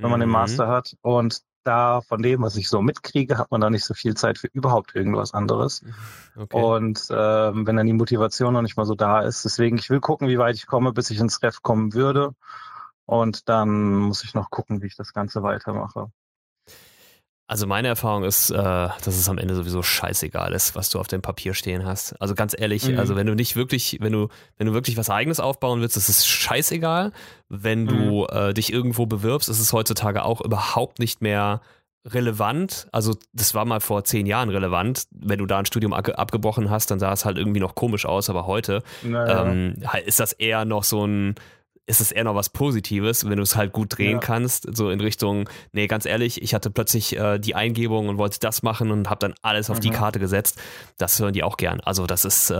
wenn 0.00 0.10
man 0.10 0.20
den 0.20 0.28
Mhm. 0.28 0.28
Master 0.30 0.68
hat 0.68 0.96
und 1.02 1.40
da 1.64 2.00
von 2.00 2.22
dem, 2.22 2.42
was 2.42 2.56
ich 2.56 2.68
so 2.68 2.82
mitkriege, 2.82 3.38
hat 3.38 3.50
man 3.50 3.60
da 3.60 3.70
nicht 3.70 3.84
so 3.84 3.94
viel 3.94 4.14
Zeit 4.14 4.38
für 4.38 4.48
überhaupt 4.48 4.94
irgendwas 4.94 5.34
anderes. 5.34 5.82
Okay. 6.36 6.60
Und 6.60 7.06
ähm, 7.10 7.64
wenn 7.64 7.76
dann 7.76 7.86
die 7.86 7.92
Motivation 7.92 8.54
noch 8.54 8.62
nicht 8.62 8.76
mal 8.76 8.86
so 8.86 8.96
da 8.96 9.20
ist, 9.20 9.44
deswegen 9.44 9.78
ich 9.78 9.88
will 9.88 10.00
gucken, 10.00 10.26
wie 10.26 10.36
weit 10.36 10.56
ich 10.56 10.66
komme, 10.66 10.92
bis 10.92 11.10
ich 11.10 11.20
ins 11.20 11.40
Ref 11.44 11.62
kommen 11.62 11.94
würde. 11.94 12.34
Und 13.06 13.48
dann 13.48 13.94
muss 13.94 14.24
ich 14.24 14.34
noch 14.34 14.50
gucken, 14.50 14.82
wie 14.82 14.88
ich 14.88 14.96
das 14.96 15.12
Ganze 15.12 15.44
weitermache. 15.44 16.10
Also 17.46 17.66
meine 17.66 17.88
Erfahrung 17.88 18.24
ist, 18.24 18.50
äh, 18.50 18.54
dass 18.54 19.06
es 19.06 19.28
am 19.28 19.36
Ende 19.36 19.54
sowieso 19.54 19.82
scheißegal 19.82 20.54
ist, 20.54 20.74
was 20.76 20.88
du 20.88 20.98
auf 20.98 21.08
dem 21.08 21.20
Papier 21.20 21.52
stehen 21.52 21.84
hast. 21.84 22.18
Also 22.20 22.34
ganz 22.34 22.54
ehrlich, 22.58 22.88
Mhm. 22.88 22.98
also 22.98 23.16
wenn 23.16 23.26
du 23.26 23.34
nicht 23.34 23.54
wirklich, 23.54 23.98
wenn 24.00 24.12
du, 24.12 24.28
wenn 24.56 24.66
du 24.66 24.72
wirklich 24.72 24.96
was 24.96 25.10
eigenes 25.10 25.40
aufbauen 25.40 25.80
willst, 25.82 25.96
ist 25.98 26.08
es 26.08 26.26
scheißegal. 26.26 27.12
Wenn 27.50 27.86
du 27.86 28.22
Mhm. 28.22 28.26
äh, 28.32 28.54
dich 28.54 28.72
irgendwo 28.72 29.04
bewirbst, 29.04 29.50
ist 29.50 29.60
es 29.60 29.72
heutzutage 29.74 30.24
auch 30.24 30.40
überhaupt 30.40 30.98
nicht 31.00 31.20
mehr 31.20 31.60
relevant. 32.06 32.86
Also 32.92 33.16
das 33.32 33.54
war 33.54 33.64
mal 33.64 33.80
vor 33.80 34.04
zehn 34.04 34.26
Jahren 34.26 34.50
relevant. 34.50 35.04
Wenn 35.10 35.38
du 35.38 35.46
da 35.46 35.58
ein 35.58 35.66
Studium 35.66 35.92
abge- 35.94 36.12
abgebrochen 36.12 36.70
hast, 36.70 36.90
dann 36.90 36.98
sah 36.98 37.12
es 37.12 37.24
halt 37.24 37.38
irgendwie 37.38 37.60
noch 37.60 37.74
komisch 37.74 38.06
aus, 38.06 38.28
aber 38.30 38.46
heute 38.46 38.82
Naja. 39.02 39.44
ähm, 39.46 39.76
ist 40.04 40.20
das 40.20 40.32
eher 40.32 40.64
noch 40.64 40.84
so 40.84 41.06
ein, 41.06 41.34
ist 41.86 42.00
es 42.00 42.12
eher 42.12 42.24
noch 42.24 42.34
was 42.34 42.48
Positives, 42.48 43.28
wenn 43.28 43.36
du 43.36 43.42
es 43.42 43.56
halt 43.56 43.72
gut 43.72 43.98
drehen 43.98 44.14
Ja. 44.14 44.18
kannst, 44.20 44.74
so 44.74 44.88
in 44.90 45.00
Richtung, 45.00 45.48
nee, 45.72 45.86
ganz 45.86 46.06
ehrlich, 46.06 46.40
ich 46.42 46.54
hatte 46.54 46.70
plötzlich 46.70 47.14
äh, 47.16 47.38
die 47.38 47.54
Eingebung 47.54 48.08
und 48.08 48.16
wollte 48.16 48.38
das 48.40 48.62
machen 48.62 48.90
und 48.90 49.10
habe 49.10 49.20
dann 49.20 49.34
alles 49.42 49.68
auf 49.68 49.80
die 49.80 49.90
Mhm. 49.90 49.94
Karte 49.94 50.18
gesetzt. 50.18 50.58
Das 50.96 51.20
hören 51.20 51.34
die 51.34 51.42
auch 51.42 51.56
gern. 51.58 51.80
Also 51.80 52.06
das 52.06 52.24
ist 52.24 52.50
äh, 52.50 52.54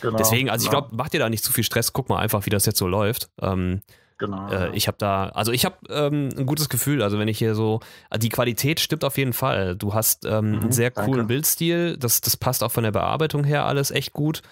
genau, 0.00 0.18
deswegen, 0.18 0.50
also 0.50 0.64
ich 0.64 0.70
glaube, 0.70 0.88
mach 0.92 1.08
dir 1.08 1.18
da 1.20 1.30
nicht 1.30 1.44
zu 1.44 1.52
viel 1.52 1.64
Stress, 1.64 1.92
guck 1.94 2.08
mal 2.10 2.18
einfach, 2.18 2.44
wie 2.44 2.50
das 2.50 2.66
jetzt 2.66 2.78
so 2.78 2.86
läuft. 2.88 3.30
Ähm, 3.40 3.80
genau, 4.18 4.48
äh, 4.50 4.70
ich 4.76 4.86
habe 4.86 4.98
da, 4.98 5.30
also 5.30 5.50
ich 5.52 5.64
habe 5.64 5.76
ähm, 5.88 6.28
ein 6.36 6.44
gutes 6.44 6.68
Gefühl, 6.68 7.02
also 7.02 7.18
wenn 7.18 7.28
ich 7.28 7.38
hier 7.38 7.54
so, 7.54 7.80
die 8.18 8.28
Qualität 8.28 8.80
stimmt 8.80 9.02
auf 9.04 9.16
jeden 9.16 9.32
Fall. 9.32 9.76
Du 9.76 9.94
hast 9.94 10.26
ähm, 10.26 10.52
Mhm, 10.52 10.60
einen 10.64 10.72
sehr 10.72 10.90
danke. 10.90 11.10
coolen 11.10 11.26
Bildstil, 11.26 11.96
das, 11.96 12.20
das 12.20 12.36
passt 12.36 12.62
auch 12.62 12.70
von 12.72 12.84
der 12.84 12.92
Bearbeitung 12.92 13.44
her 13.44 13.64
alles 13.64 13.90
echt 13.90 14.12
gut. 14.12 14.42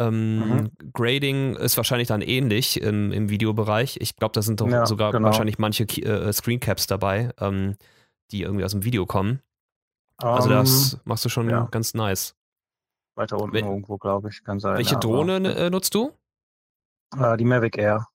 Ähm, 0.00 0.38
Mhm. 0.38 0.70
Grading 0.92 1.56
ist 1.56 1.76
wahrscheinlich 1.76 2.08
dann 2.08 2.22
ähnlich 2.22 2.80
im, 2.80 3.12
im 3.12 3.28
Videobereich. 3.28 3.98
Ich 4.00 4.16
glaube, 4.16 4.32
da 4.32 4.42
sind 4.42 4.60
doch 4.60 4.68
Ja, 4.68 4.86
sogar 4.86 5.12
genau. 5.12 5.26
wahrscheinlich 5.26 5.58
manche 5.58 5.86
Ki- 5.86 6.02
äh, 6.02 6.32
Screencaps 6.32 6.86
dabei, 6.86 7.30
ähm, 7.38 7.76
die 8.30 8.42
irgendwie 8.42 8.64
aus 8.64 8.72
dem 8.72 8.84
Video 8.84 9.06
kommen. 9.06 9.40
Also 10.18 10.48
das 10.48 10.94
Ähm, 10.94 11.00
machst 11.04 11.24
du 11.24 11.28
schon 11.28 11.48
ja. 11.50 11.68
ganz 11.70 11.94
nice. 11.94 12.34
weiter 13.16 13.38
unten 13.38 13.54
wel- 13.56 13.64
irgendwo, 13.64 13.98
glaube 13.98 14.30
ich, 14.30 14.42
kann 14.44 14.58
sein. 14.60 14.76
Welche 14.76 14.96
Drohne 14.96 15.36
äh, 15.54 15.68
nutzt 15.70 15.94
du? 15.94 16.12
Äh, 17.18 17.36
die 17.36 17.44
Mavic 17.44 17.76
Air. 17.76 18.06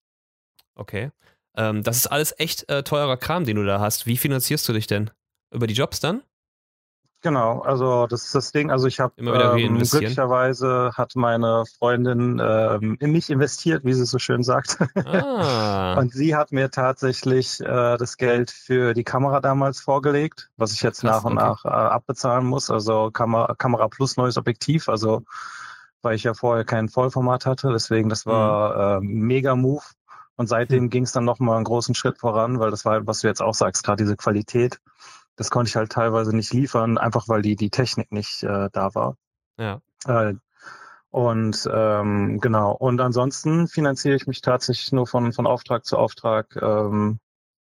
Okay. 0.75 1.11
Ähm, 1.55 1.83
das 1.83 1.97
ist 1.97 2.07
alles 2.07 2.33
echt 2.39 2.67
äh, 2.69 2.81
teurer 2.83 3.17
Kram, 3.17 3.45
den 3.45 3.57
du 3.57 3.65
da 3.65 3.79
hast. 3.79 4.07
Wie 4.07 4.17
finanzierst 4.17 4.67
du 4.67 4.73
dich 4.73 4.87
denn? 4.87 5.11
Über 5.53 5.67
die 5.67 5.73
Jobs 5.75 5.99
dann? 5.99 6.23
Genau, 7.25 7.61
also 7.61 8.05
das 8.05 8.25
ist 8.25 8.35
das 8.35 8.51
Ding. 8.51 8.69
Also 8.69 8.85
ich 8.85 8.99
habe 8.99 9.15
ähm, 9.17 9.79
glücklicherweise 9.79 10.91
hat 10.93 11.15
meine 11.15 11.63
Freundin 11.79 12.39
ähm, 12.39 12.97
in 12.99 13.11
mich 13.11 13.31
investiert, 13.31 13.83
wie 13.83 13.93
sie 13.93 14.05
so 14.05 14.19
schön 14.19 14.43
sagt. 14.43 14.77
Ah. 14.93 15.95
Und 15.97 16.13
sie 16.13 16.35
hat 16.35 16.51
mir 16.51 16.69
tatsächlich 16.69 17.61
äh, 17.61 17.97
das 17.97 18.17
Geld 18.17 18.51
für 18.51 18.93
die 18.93 19.03
Kamera 19.03 19.39
damals 19.39 19.79
vorgelegt, 19.79 20.51
was 20.55 20.73
ich 20.73 20.83
jetzt 20.83 21.01
Krass, 21.01 21.23
nach 21.23 21.23
und 21.23 21.39
okay. 21.39 21.47
nach 21.47 21.65
äh, 21.65 21.69
abbezahlen 21.69 22.45
muss. 22.45 22.69
Also 22.69 23.09
Kamera, 23.09 23.55
Kamera 23.55 23.87
plus 23.87 24.17
neues 24.17 24.37
Objektiv. 24.37 24.87
Also 24.87 25.23
weil 26.03 26.13
ich 26.13 26.25
ja 26.25 26.35
vorher 26.35 26.63
kein 26.63 26.89
Vollformat 26.89 27.47
hatte, 27.47 27.71
deswegen 27.71 28.07
das 28.07 28.27
war 28.27 29.01
mhm. 29.01 29.09
äh, 29.09 29.13
mega 29.13 29.55
Move. 29.55 29.81
Und 30.35 30.45
seitdem 30.45 30.83
mhm. 30.83 30.89
ging 30.91 31.03
es 31.05 31.11
dann 31.11 31.25
nochmal 31.25 31.55
einen 31.55 31.65
großen 31.65 31.95
Schritt 31.95 32.19
voran, 32.19 32.59
weil 32.59 32.69
das 32.69 32.85
war, 32.85 33.07
was 33.07 33.21
du 33.21 33.27
jetzt 33.27 33.41
auch 33.41 33.55
sagst, 33.55 33.83
gerade 33.83 34.03
diese 34.03 34.15
Qualität 34.15 34.79
das 35.35 35.49
konnte 35.49 35.69
ich 35.69 35.75
halt 35.75 35.91
teilweise 35.91 36.35
nicht 36.35 36.53
liefern, 36.53 36.97
einfach 36.97 37.27
weil 37.27 37.41
die, 37.41 37.55
die 37.55 37.69
Technik 37.69 38.11
nicht 38.11 38.43
äh, 38.43 38.69
da 38.71 38.95
war. 38.95 39.17
Ja. 39.57 39.81
Äh, 40.05 40.35
und 41.09 41.69
ähm, 41.71 42.39
genau. 42.41 42.73
Und 42.73 42.99
ansonsten 42.99 43.67
finanziere 43.67 44.15
ich 44.15 44.27
mich 44.27 44.41
tatsächlich 44.41 44.91
nur 44.91 45.07
von, 45.07 45.31
von 45.31 45.47
Auftrag 45.47 45.85
zu 45.85 45.97
Auftrag 45.97 46.57
ähm, 46.61 47.19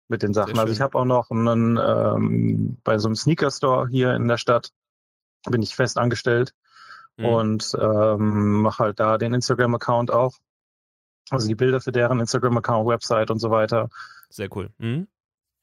mit 0.09 0.23
den 0.23 0.33
Sachen. 0.33 0.59
Also 0.59 0.73
ich 0.73 0.81
habe 0.81 0.99
auch 0.99 1.05
noch 1.05 1.31
einen 1.31 1.77
ähm, 1.77 2.79
bei 2.83 2.99
so 2.99 3.09
einem 3.09 3.17
Sneaker 3.17 3.51
Store 3.51 3.89
hier 3.89 4.15
in 4.15 4.29
der 4.29 4.39
Stadt 4.39 4.71
bin 5.51 5.63
ich 5.63 5.77
fest 5.77 5.99
angestellt 5.99 6.55
mhm. 7.17 7.27
und 7.27 7.77
ähm, 7.79 8.63
mache 8.63 8.85
halt 8.85 9.01
da 9.01 9.19
den 9.19 9.35
Instagram-Account 9.35 10.11
auch. 10.11 10.35
Also 11.31 11.49
die 11.49 11.55
Bilder 11.55 11.81
für 11.81 11.93
deren 11.93 12.21
Instagram-Account, 12.21 12.89
Website 12.89 13.31
und 13.31 13.39
so 13.39 13.51
weiter. 13.51 13.89
Sehr 14.31 14.49
cool. 14.57 14.71
Mhm. 14.79 15.09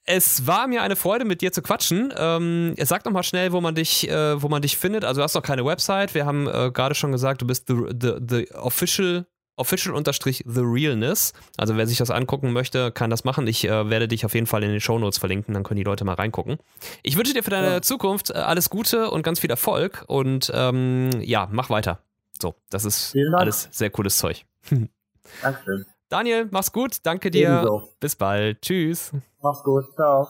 Es 0.06 0.46
war 0.48 0.68
mir 0.68 0.82
eine 0.82 0.96
Freude, 0.96 1.24
mit 1.24 1.42
dir 1.42 1.52
zu 1.52 1.62
quatschen. 1.62 2.14
Ähm, 2.18 2.76
sag 2.82 3.06
noch 3.06 3.14
mal 3.14 3.24
schnell, 3.24 3.54
wo 3.54 3.62
man 3.62 3.74
dich, 3.74 4.10
äh, 4.10 4.42
wo 4.42 4.50
man 4.50 4.62
dich 4.62 4.78
findet. 4.78 5.06
Also 5.06 5.20
du 5.20 5.24
hast 5.24 5.34
noch 5.34 5.42
keine 5.42 5.66
Website. 5.66 6.14
Wir 6.14 6.26
haben 6.26 6.48
äh, 6.48 6.72
gerade 6.72 6.94
schon 6.94 7.12
gesagt, 7.12 7.42
du 7.42 7.48
bist 7.48 7.68
the, 7.68 7.76
the, 8.00 8.16
the 8.28 8.52
official 8.54 9.26
official 9.56 9.96
unterstrich 9.96 10.44
the 10.48 10.62
realness. 10.62 11.34
Also 11.58 11.78
wer 11.78 11.88
sich 11.88 11.98
das 11.98 12.10
angucken 12.10 12.54
möchte, 12.54 12.92
kann 12.92 13.10
das 13.10 13.24
machen. 13.24 13.48
Ich 13.48 13.66
äh, 13.66 13.90
werde 13.90 14.08
dich 14.08 14.26
auf 14.26 14.34
jeden 14.34 14.48
Fall 14.48 14.64
in 14.64 14.72
den 14.72 14.82
Show 14.82 14.98
Notes 14.98 15.20
verlinken, 15.20 15.54
dann 15.54 15.64
können 15.64 15.78
die 15.78 15.84
Leute 15.84 16.06
mal 16.06 16.16
reingucken. 16.16 16.58
Ich 17.04 17.18
wünsche 17.18 17.34
dir 17.34 17.44
für 17.44 17.52
deine 17.52 17.72
ja. 17.72 17.82
Zukunft 17.82 18.32
äh, 18.32 18.34
alles 18.34 18.70
Gute 18.70 19.12
und 19.12 19.24
ganz 19.24 19.40
viel 19.40 19.50
Erfolg 19.50 20.06
und 20.08 20.52
ähm, 20.54 21.12
ja, 21.22 21.48
mach 21.52 21.70
weiter. 21.70 22.00
So, 22.42 22.56
das 22.70 22.84
ist 22.86 23.16
alles 23.34 23.70
sehr 23.72 23.90
cooles 23.90 24.18
Zeug. 24.18 24.44
Dankeschön. 25.42 25.86
Daniel, 26.14 26.48
mach's 26.52 26.72
gut. 26.72 26.98
Danke 27.02 27.32
dir. 27.32 27.50
Ebenso. 27.50 27.90
Bis 28.00 28.16
bald. 28.16 28.62
Tschüss. 28.62 29.12
Mach's 29.42 29.64
gut. 29.64 29.86
Ciao. 29.96 30.28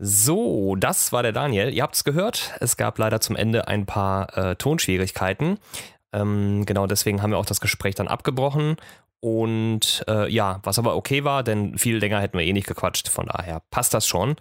So, 0.00 0.74
das 0.74 1.12
war 1.12 1.22
der 1.22 1.30
Daniel. 1.30 1.72
Ihr 1.72 1.84
habt 1.84 1.94
es 1.94 2.02
gehört. 2.02 2.50
Es 2.58 2.76
gab 2.76 2.98
leider 2.98 3.20
zum 3.20 3.36
Ende 3.36 3.68
ein 3.68 3.86
paar 3.86 4.36
äh, 4.36 4.56
Tonschwierigkeiten. 4.56 5.60
Ähm, 6.12 6.66
genau 6.66 6.88
deswegen 6.88 7.22
haben 7.22 7.30
wir 7.30 7.38
auch 7.38 7.46
das 7.46 7.60
Gespräch 7.60 7.94
dann 7.94 8.08
abgebrochen. 8.08 8.78
Und 9.20 10.04
äh, 10.08 10.28
ja, 10.28 10.58
was 10.64 10.80
aber 10.80 10.96
okay 10.96 11.22
war, 11.22 11.44
denn 11.44 11.78
viel 11.78 11.98
länger 11.98 12.20
hätten 12.20 12.36
wir 12.36 12.44
eh 12.44 12.52
nicht 12.52 12.66
gequatscht. 12.66 13.08
Von 13.08 13.26
daher 13.26 13.62
passt 13.70 13.94
das 13.94 14.08
schon. 14.08 14.34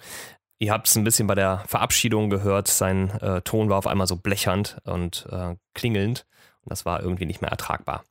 Ihr 0.57 0.71
habt 0.71 0.87
es 0.87 0.95
ein 0.95 1.03
bisschen 1.03 1.27
bei 1.27 1.35
der 1.35 1.63
Verabschiedung 1.67 2.31
gehört. 2.31 2.67
Sein 2.67 3.11
äh, 3.21 3.41
Ton 3.43 3.69
war 3.69 3.77
auf 3.77 3.85
einmal 3.85 4.07
so 4.07 4.15
blechernd 4.15 4.77
und 4.85 5.27
äh, 5.31 5.57
klingelnd. 5.75 6.25
Das 6.65 6.85
war 6.85 7.01
irgendwie 7.01 7.25
nicht 7.25 7.41
mehr 7.41 7.51
ertragbar. 7.51 8.03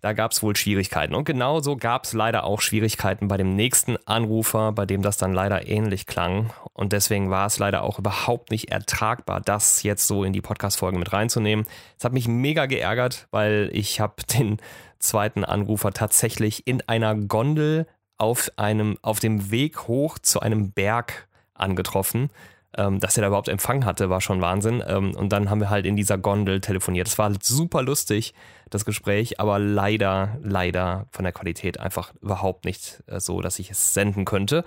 Da 0.00 0.12
gab 0.12 0.32
es 0.32 0.42
wohl 0.42 0.56
Schwierigkeiten. 0.56 1.14
Und 1.14 1.24
genauso 1.24 1.76
gab 1.76 2.04
es 2.04 2.12
leider 2.12 2.42
auch 2.42 2.60
Schwierigkeiten 2.60 3.28
bei 3.28 3.36
dem 3.36 3.54
nächsten 3.54 3.96
Anrufer, 4.04 4.72
bei 4.72 4.84
dem 4.84 5.00
das 5.00 5.16
dann 5.16 5.32
leider 5.32 5.68
ähnlich 5.68 6.06
klang. 6.06 6.52
Und 6.72 6.92
deswegen 6.92 7.30
war 7.30 7.46
es 7.46 7.58
leider 7.60 7.82
auch 7.84 8.00
überhaupt 8.00 8.50
nicht 8.50 8.72
ertragbar, 8.72 9.40
das 9.40 9.84
jetzt 9.84 10.08
so 10.08 10.24
in 10.24 10.32
die 10.32 10.40
Podcast-Folge 10.40 10.98
mit 10.98 11.12
reinzunehmen. 11.12 11.66
Es 11.96 12.04
hat 12.04 12.12
mich 12.12 12.26
mega 12.26 12.66
geärgert, 12.66 13.28
weil 13.30 13.70
ich 13.72 14.00
habe 14.00 14.14
den 14.38 14.58
zweiten 14.98 15.44
Anrufer 15.44 15.92
tatsächlich 15.92 16.66
in 16.66 16.82
einer 16.88 17.14
Gondel 17.14 17.86
auf 18.18 18.50
einem, 18.56 18.98
auf 19.02 19.20
dem 19.20 19.52
Weg 19.52 19.86
hoch 19.86 20.18
zu 20.18 20.40
einem 20.40 20.72
Berg 20.72 21.28
angetroffen. 21.54 22.30
Ähm, 22.76 23.00
dass 23.00 23.16
er 23.16 23.22
da 23.22 23.26
überhaupt 23.28 23.48
Empfang 23.48 23.84
hatte, 23.84 24.08
war 24.08 24.20
schon 24.20 24.40
Wahnsinn. 24.40 24.82
Ähm, 24.86 25.14
und 25.14 25.30
dann 25.30 25.50
haben 25.50 25.60
wir 25.60 25.70
halt 25.70 25.84
in 25.84 25.96
dieser 25.96 26.18
Gondel 26.18 26.60
telefoniert. 26.60 27.06
Es 27.06 27.18
war 27.18 27.30
super 27.42 27.82
lustig 27.82 28.34
das 28.70 28.84
Gespräch, 28.84 29.38
aber 29.38 29.58
leider, 29.58 30.38
leider 30.42 31.06
von 31.10 31.24
der 31.24 31.32
Qualität 31.32 31.78
einfach 31.78 32.12
überhaupt 32.22 32.64
nicht 32.64 33.02
äh, 33.06 33.20
so, 33.20 33.40
dass 33.40 33.58
ich 33.58 33.70
es 33.70 33.94
senden 33.94 34.24
könnte. 34.24 34.64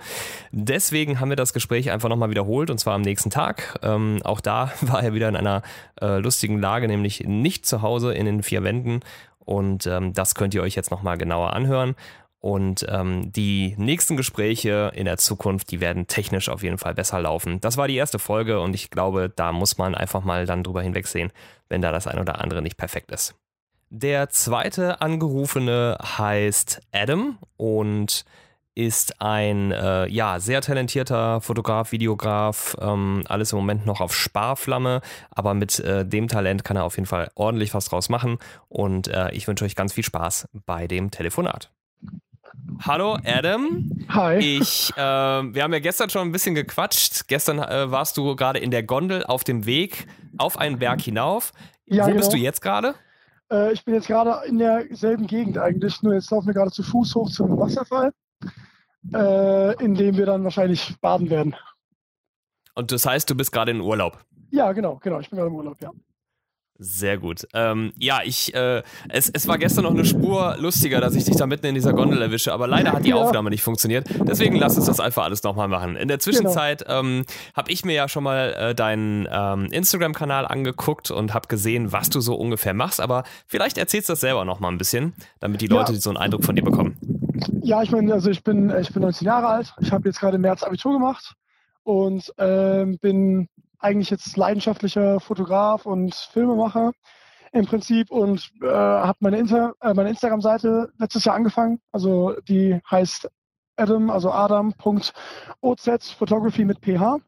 Deswegen 0.52 1.20
haben 1.20 1.30
wir 1.30 1.36
das 1.36 1.52
Gespräch 1.52 1.90
einfach 1.90 2.08
nochmal 2.08 2.30
wiederholt 2.30 2.70
und 2.70 2.78
zwar 2.78 2.94
am 2.94 3.02
nächsten 3.02 3.30
Tag. 3.30 3.78
Ähm, 3.82 4.20
auch 4.24 4.40
da 4.40 4.70
war 4.82 5.02
er 5.02 5.12
wieder 5.12 5.28
in 5.28 5.36
einer 5.36 5.62
äh, 6.00 6.18
lustigen 6.18 6.60
Lage, 6.60 6.86
nämlich 6.86 7.24
nicht 7.26 7.66
zu 7.66 7.82
Hause 7.82 8.14
in 8.14 8.26
den 8.26 8.42
vier 8.42 8.62
Wänden. 8.62 9.00
Und 9.38 9.86
ähm, 9.86 10.12
das 10.12 10.34
könnt 10.34 10.54
ihr 10.54 10.62
euch 10.62 10.74
jetzt 10.74 10.90
nochmal 10.90 11.18
genauer 11.18 11.52
anhören. 11.52 11.94
Und 12.40 12.86
ähm, 12.88 13.32
die 13.32 13.74
nächsten 13.76 14.16
Gespräche 14.16 14.92
in 14.94 15.06
der 15.06 15.16
Zukunft, 15.16 15.70
die 15.70 15.80
werden 15.80 16.06
technisch 16.06 16.48
auf 16.48 16.62
jeden 16.62 16.78
Fall 16.78 16.94
besser 16.94 17.20
laufen. 17.20 17.60
Das 17.60 17.76
war 17.76 17.88
die 17.88 17.96
erste 17.96 18.18
Folge 18.18 18.60
und 18.60 18.74
ich 18.74 18.90
glaube, 18.90 19.32
da 19.34 19.52
muss 19.52 19.78
man 19.78 19.94
einfach 19.94 20.22
mal 20.22 20.46
dann 20.46 20.62
drüber 20.62 20.82
hinwegsehen, 20.82 21.32
wenn 21.68 21.82
da 21.82 21.92
das 21.92 22.06
ein 22.06 22.18
oder 22.18 22.40
andere 22.40 22.62
nicht 22.62 22.76
perfekt 22.76 23.10
ist. 23.10 23.34
Der 23.88 24.28
zweite 24.30 25.00
Angerufene 25.00 25.96
heißt 26.02 26.80
Adam 26.92 27.38
und 27.56 28.24
ist 28.76 29.22
ein 29.22 29.72
äh, 29.72 30.06
ja, 30.08 30.38
sehr 30.38 30.60
talentierter 30.60 31.40
Fotograf, 31.40 31.92
Videograf, 31.92 32.76
ähm, 32.78 33.22
alles 33.26 33.52
im 33.52 33.58
Moment 33.58 33.86
noch 33.86 34.00
auf 34.00 34.14
Sparflamme, 34.14 35.00
aber 35.30 35.54
mit 35.54 35.80
äh, 35.80 36.04
dem 36.04 36.28
Talent 36.28 36.62
kann 36.62 36.76
er 36.76 36.84
auf 36.84 36.96
jeden 36.96 37.06
Fall 37.06 37.30
ordentlich 37.34 37.72
was 37.72 37.86
draus 37.86 38.10
machen 38.10 38.38
und 38.68 39.08
äh, 39.08 39.30
ich 39.30 39.48
wünsche 39.48 39.64
euch 39.64 39.76
ganz 39.76 39.94
viel 39.94 40.04
Spaß 40.04 40.48
bei 40.66 40.86
dem 40.86 41.10
Telefonat. 41.10 41.70
Hallo 42.80 43.18
Adam. 43.24 43.90
Hi. 44.08 44.38
Ich, 44.38 44.92
äh, 44.96 45.00
wir 45.00 45.62
haben 45.62 45.72
ja 45.72 45.78
gestern 45.78 46.10
schon 46.10 46.28
ein 46.28 46.32
bisschen 46.32 46.54
gequatscht. 46.54 47.28
Gestern 47.28 47.58
äh, 47.58 47.90
warst 47.90 48.16
du 48.16 48.36
gerade 48.36 48.58
in 48.58 48.70
der 48.70 48.82
Gondel 48.82 49.24
auf 49.24 49.44
dem 49.44 49.66
Weg 49.66 50.06
auf 50.38 50.58
einen 50.58 50.78
Berg 50.78 51.00
hinauf. 51.00 51.52
Ja, 51.86 52.04
Wo 52.04 52.08
genau. 52.08 52.18
bist 52.18 52.32
du 52.32 52.36
jetzt 52.36 52.60
gerade? 52.60 52.94
Äh, 53.50 53.72
ich 53.72 53.84
bin 53.84 53.94
jetzt 53.94 54.08
gerade 54.08 54.46
in 54.46 54.58
derselben 54.58 55.26
Gegend 55.26 55.58
eigentlich, 55.58 56.02
nur 56.02 56.14
jetzt 56.14 56.30
laufen 56.30 56.46
wir 56.46 56.54
gerade 56.54 56.70
zu 56.70 56.82
Fuß 56.82 57.14
hoch 57.14 57.30
zum 57.30 57.58
Wasserfall, 57.58 58.12
äh, 59.14 59.84
in 59.84 59.94
dem 59.94 60.16
wir 60.16 60.26
dann 60.26 60.44
wahrscheinlich 60.44 60.96
baden 61.00 61.30
werden. 61.30 61.54
Und 62.74 62.92
das 62.92 63.06
heißt, 63.06 63.30
du 63.30 63.34
bist 63.34 63.52
gerade 63.52 63.70
in 63.70 63.80
Urlaub? 63.80 64.18
Ja, 64.50 64.72
genau, 64.72 64.96
genau. 65.02 65.20
Ich 65.20 65.30
bin 65.30 65.38
gerade 65.38 65.50
im 65.50 65.56
Urlaub, 65.56 65.80
ja. 65.80 65.90
Sehr 66.78 67.16
gut. 67.16 67.46
Ähm, 67.54 67.92
ja, 67.98 68.20
ich, 68.24 68.54
äh, 68.54 68.82
es, 69.08 69.30
es 69.30 69.48
war 69.48 69.56
gestern 69.56 69.84
noch 69.84 69.92
eine 69.92 70.04
Spur 70.04 70.56
lustiger, 70.58 71.00
dass 71.00 71.14
ich 71.14 71.24
dich 71.24 71.36
da 71.36 71.46
mitten 71.46 71.66
in 71.66 71.74
dieser 71.74 71.94
Gondel 71.94 72.20
erwische, 72.20 72.52
aber 72.52 72.66
leider 72.66 72.92
hat 72.92 73.04
die 73.04 73.10
ja. 73.10 73.16
Aufnahme 73.16 73.48
nicht 73.50 73.62
funktioniert. 73.62 74.06
Deswegen 74.26 74.56
lass 74.56 74.76
uns 74.76 74.86
das 74.86 75.00
einfach 75.00 75.24
alles 75.24 75.42
nochmal 75.42 75.68
machen. 75.68 75.96
In 75.96 76.08
der 76.08 76.18
Zwischenzeit 76.18 76.84
genau. 76.84 77.00
ähm, 77.00 77.24
habe 77.54 77.70
ich 77.70 77.84
mir 77.84 77.94
ja 77.94 78.08
schon 78.08 78.24
mal 78.24 78.52
äh, 78.52 78.74
deinen 78.74 79.26
ähm, 79.30 79.66
Instagram-Kanal 79.70 80.46
angeguckt 80.46 81.10
und 81.10 81.32
habe 81.32 81.48
gesehen, 81.48 81.92
was 81.92 82.10
du 82.10 82.20
so 82.20 82.34
ungefähr 82.34 82.74
machst, 82.74 83.00
aber 83.00 83.24
vielleicht 83.46 83.78
erzählst 83.78 84.08
du 84.08 84.12
das 84.12 84.20
selber 84.20 84.44
nochmal 84.44 84.70
ein 84.70 84.78
bisschen, 84.78 85.14
damit 85.40 85.62
die 85.62 85.68
Leute 85.68 85.92
ja. 85.92 85.98
so 85.98 86.10
einen 86.10 86.18
Eindruck 86.18 86.44
von 86.44 86.56
dir 86.56 86.62
bekommen. 86.62 86.98
Ja, 87.62 87.82
ich 87.82 87.90
meine, 87.90 88.12
also 88.12 88.30
ich 88.30 88.44
bin, 88.44 88.70
ich 88.78 88.92
bin 88.92 89.02
19 89.02 89.26
Jahre 89.26 89.48
alt, 89.48 89.74
ich 89.80 89.92
habe 89.92 90.08
jetzt 90.08 90.20
gerade 90.20 90.36
im 90.36 90.42
März 90.42 90.62
Abitur 90.62 90.92
gemacht 90.92 91.34
und 91.84 92.32
ähm, 92.38 92.98
bin 92.98 93.48
eigentlich 93.86 94.10
jetzt 94.10 94.36
leidenschaftlicher 94.36 95.20
Fotograf 95.20 95.86
und 95.86 96.14
Filmemacher 96.14 96.92
im 97.52 97.66
Prinzip 97.66 98.10
und 98.10 98.50
äh, 98.60 98.66
habe 98.66 99.18
meine, 99.20 99.38
Inter 99.38 99.74
äh, 99.80 99.94
meine 99.94 100.10
Instagram-Seite 100.10 100.92
letztes 100.98 101.24
Jahr 101.24 101.36
angefangen. 101.36 101.80
Also 101.92 102.34
die 102.48 102.80
heißt 102.90 103.30
Adam, 103.76 104.10
also 104.10 104.32
Adam.oz, 104.32 106.10
Photography 106.18 106.64
mit 106.64 106.80
PH. 106.80 107.18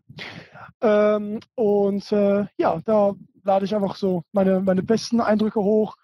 Ähm, 0.80 1.40
und 1.54 2.10
äh, 2.12 2.46
ja, 2.56 2.80
da 2.84 3.14
lade 3.44 3.64
ich 3.64 3.74
einfach 3.74 3.96
so 3.96 4.22
meine, 4.32 4.60
meine 4.60 4.82
besten 4.82 5.20
Eindrücke 5.20 5.60
hoch 5.60 5.96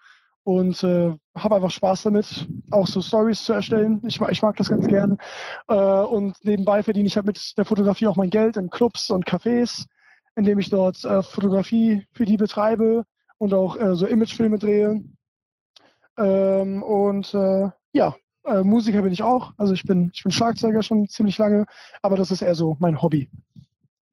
und 0.43 0.83
äh, 0.83 1.13
habe 1.37 1.55
einfach 1.55 1.71
Spaß 1.71 2.03
damit, 2.03 2.47
auch 2.71 2.87
so 2.87 3.01
Stories 3.01 3.43
zu 3.43 3.53
erstellen. 3.53 4.01
Ich, 4.05 4.21
ich 4.21 4.41
mag 4.41 4.55
das 4.55 4.69
ganz 4.69 4.87
gern. 4.87 5.17
Äh, 5.67 5.75
und 5.75 6.37
nebenbei 6.43 6.81
verdiene 6.83 7.07
ich 7.07 7.15
halt 7.17 7.25
mit 7.25 7.57
der 7.57 7.65
Fotografie 7.65 8.07
auch 8.07 8.15
mein 8.15 8.29
Geld 8.29 8.55
in 8.55 8.69
Clubs 8.69 9.09
und 9.09 9.25
Cafés 9.25 9.85
indem 10.35 10.59
ich 10.59 10.69
dort 10.69 11.03
äh, 11.03 11.23
Fotografie 11.23 12.05
für 12.11 12.25
die 12.25 12.37
betreibe 12.37 13.05
und 13.37 13.53
auch 13.53 13.77
äh, 13.77 13.95
so 13.95 14.05
Imagefilme 14.05 14.59
drehe. 14.59 15.03
Ähm, 16.17 16.83
und 16.83 17.33
äh, 17.33 17.69
ja, 17.93 18.15
äh, 18.45 18.63
Musiker 18.63 19.01
bin 19.01 19.13
ich 19.13 19.23
auch. 19.23 19.53
Also 19.57 19.73
ich 19.73 19.83
bin, 19.83 20.11
ich 20.13 20.23
bin 20.23 20.31
Schlagzeuger 20.31 20.83
schon 20.83 21.07
ziemlich 21.07 21.37
lange, 21.37 21.65
aber 22.01 22.15
das 22.15 22.31
ist 22.31 22.41
eher 22.41 22.55
so 22.55 22.77
mein 22.79 23.01
Hobby. 23.01 23.29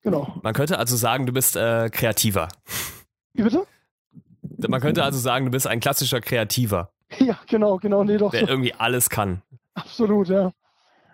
Genau. 0.02 0.34
Man 0.42 0.54
könnte 0.54 0.78
also 0.78 0.96
sagen, 0.96 1.26
du 1.26 1.32
bist 1.32 1.56
äh, 1.56 1.88
kreativer. 1.90 2.48
Wie 3.34 3.42
bitte? 3.42 3.66
Man 4.68 4.80
könnte 4.80 5.04
also 5.04 5.18
sagen, 5.18 5.46
du 5.46 5.50
bist 5.50 5.66
ein 5.66 5.80
klassischer 5.80 6.20
Kreativer. 6.20 6.90
Ja, 7.18 7.38
genau, 7.46 7.76
genau. 7.76 8.04
Nee, 8.04 8.16
doch 8.16 8.30
der 8.30 8.40
so. 8.40 8.46
irgendwie 8.46 8.72
alles 8.72 9.10
kann. 9.10 9.42
Absolut, 9.74 10.28
ja. 10.28 10.50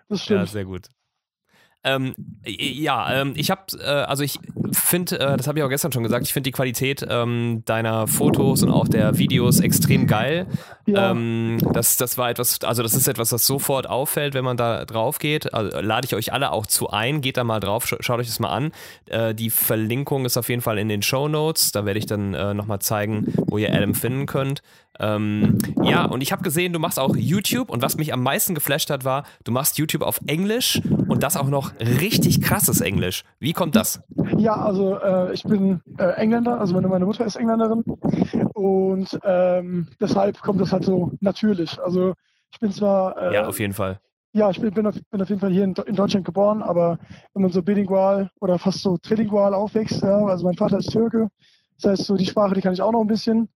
Das 0.07 0.23
stimmt. 0.23 0.39
Ja, 0.39 0.45
sehr 0.45 0.63
gut. 0.63 0.87
Ähm, 1.83 2.13
ja, 2.45 3.21
ähm, 3.21 3.33
ich 3.37 3.51
habe, 3.51 3.61
äh, 3.79 3.85
also 3.85 4.21
ich 4.21 4.37
finde, 4.73 5.17
äh, 5.17 5.37
das 5.37 5.47
habe 5.47 5.59
ich 5.59 5.63
auch 5.63 5.69
gestern 5.69 5.93
schon 5.93 6.03
gesagt, 6.03 6.25
ich 6.25 6.33
finde 6.33 6.49
die 6.49 6.51
Qualität 6.51 7.05
ähm, 7.09 7.63
deiner 7.65 8.05
Fotos 8.07 8.63
und 8.63 8.71
auch 8.71 8.89
der 8.89 9.17
Videos 9.17 9.61
extrem 9.61 10.05
geil. 10.05 10.47
Ja. 10.85 11.11
Ähm, 11.11 11.57
das, 11.71 11.95
das 11.95 12.17
war 12.17 12.29
etwas, 12.29 12.61
also 12.63 12.83
das 12.83 12.95
ist 12.95 13.07
etwas, 13.07 13.29
das 13.29 13.45
sofort 13.45 13.87
auffällt, 13.87 14.33
wenn 14.33 14.43
man 14.43 14.57
da 14.57 14.83
drauf 14.83 15.19
geht. 15.19 15.53
Also, 15.53 15.79
lade 15.79 16.05
ich 16.05 16.15
euch 16.15 16.33
alle 16.33 16.51
auch 16.51 16.65
zu 16.65 16.89
ein, 16.89 17.21
geht 17.21 17.37
da 17.37 17.45
mal 17.45 17.61
drauf, 17.61 17.87
sch 17.87 17.95
schaut 18.01 18.19
euch 18.19 18.27
das 18.27 18.39
mal 18.39 18.49
an. 18.49 18.71
Äh, 19.05 19.33
die 19.33 19.49
Verlinkung 19.49 20.25
ist 20.25 20.35
auf 20.35 20.49
jeden 20.49 20.61
Fall 20.61 20.79
in 20.79 20.89
den 20.89 21.01
Show 21.01 21.29
Notes. 21.29 21.71
Da 21.71 21.85
werde 21.85 21.99
ich 21.99 22.07
dann 22.07 22.33
äh, 22.33 22.53
nochmal 22.53 22.79
zeigen, 22.79 23.33
wo 23.47 23.57
ihr 23.57 23.73
Adam 23.73 23.95
finden 23.95 24.25
könnt. 24.25 24.61
Ähm, 24.99 25.57
ja, 25.83 26.05
und 26.05 26.21
ich 26.21 26.31
habe 26.31 26.43
gesehen, 26.43 26.73
du 26.73 26.79
machst 26.79 26.99
auch 26.99 27.15
YouTube 27.15 27.69
und 27.69 27.81
was 27.81 27.97
mich 27.97 28.11
am 28.13 28.21
meisten 28.21 28.53
geflasht 28.55 28.89
hat, 28.89 29.05
war, 29.05 29.23
du 29.43 29.51
machst 29.51 29.77
YouTube 29.77 30.01
auf 30.01 30.19
Englisch 30.27 30.81
und 31.07 31.23
das 31.23 31.37
auch 31.37 31.47
noch 31.47 31.71
richtig 31.79 32.41
krasses 32.41 32.81
Englisch. 32.81 33.23
Wie 33.39 33.53
kommt 33.53 33.75
das? 33.75 34.01
Ja, 34.37 34.55
also 34.55 34.99
äh, 34.99 35.33
ich 35.33 35.43
bin 35.43 35.81
äh, 35.97 36.11
Engländer, 36.15 36.59
also 36.59 36.73
meine, 36.73 36.87
meine 36.87 37.05
Mutter 37.05 37.25
ist 37.25 37.35
Engländerin 37.37 37.83
und 38.53 39.19
ähm, 39.23 39.87
deshalb 40.01 40.41
kommt 40.41 40.59
das 40.61 40.71
halt 40.73 40.83
so 40.83 41.11
natürlich. 41.21 41.79
Also 41.81 42.13
ich 42.51 42.59
bin 42.59 42.71
zwar 42.71 43.17
äh, 43.17 43.33
Ja, 43.35 43.47
auf 43.47 43.59
jeden 43.59 43.73
Fall. 43.73 43.99
ja, 44.33 44.49
ich 44.49 44.59
bin, 44.59 44.73
bin, 44.73 44.85
auf, 44.87 44.95
bin 45.11 45.21
auf 45.21 45.29
jeden 45.29 45.41
Fall 45.41 45.51
hier 45.51 45.63
in, 45.63 45.73
in 45.85 45.95
Deutschland 45.95 46.25
geboren, 46.25 46.61
aber 46.61 46.99
wenn 47.33 47.43
man 47.43 47.51
so 47.51 47.61
bilingual 47.63 48.29
oder 48.41 48.59
fast 48.59 48.81
so 48.81 48.97
trilingual 48.97 49.53
aufwächst, 49.53 50.01
ja, 50.03 50.25
also 50.25 50.45
mein 50.45 50.55
Vater 50.55 50.77
ist 50.79 50.91
Türke, 50.91 51.29
das 51.81 51.91
heißt 51.91 52.05
so 52.05 52.15
die 52.17 52.25
Sprache, 52.25 52.53
die 52.55 52.61
kann 52.61 52.73
ich 52.73 52.81
auch 52.81 52.91
noch 52.91 53.01
ein 53.01 53.07
bisschen, 53.07 53.49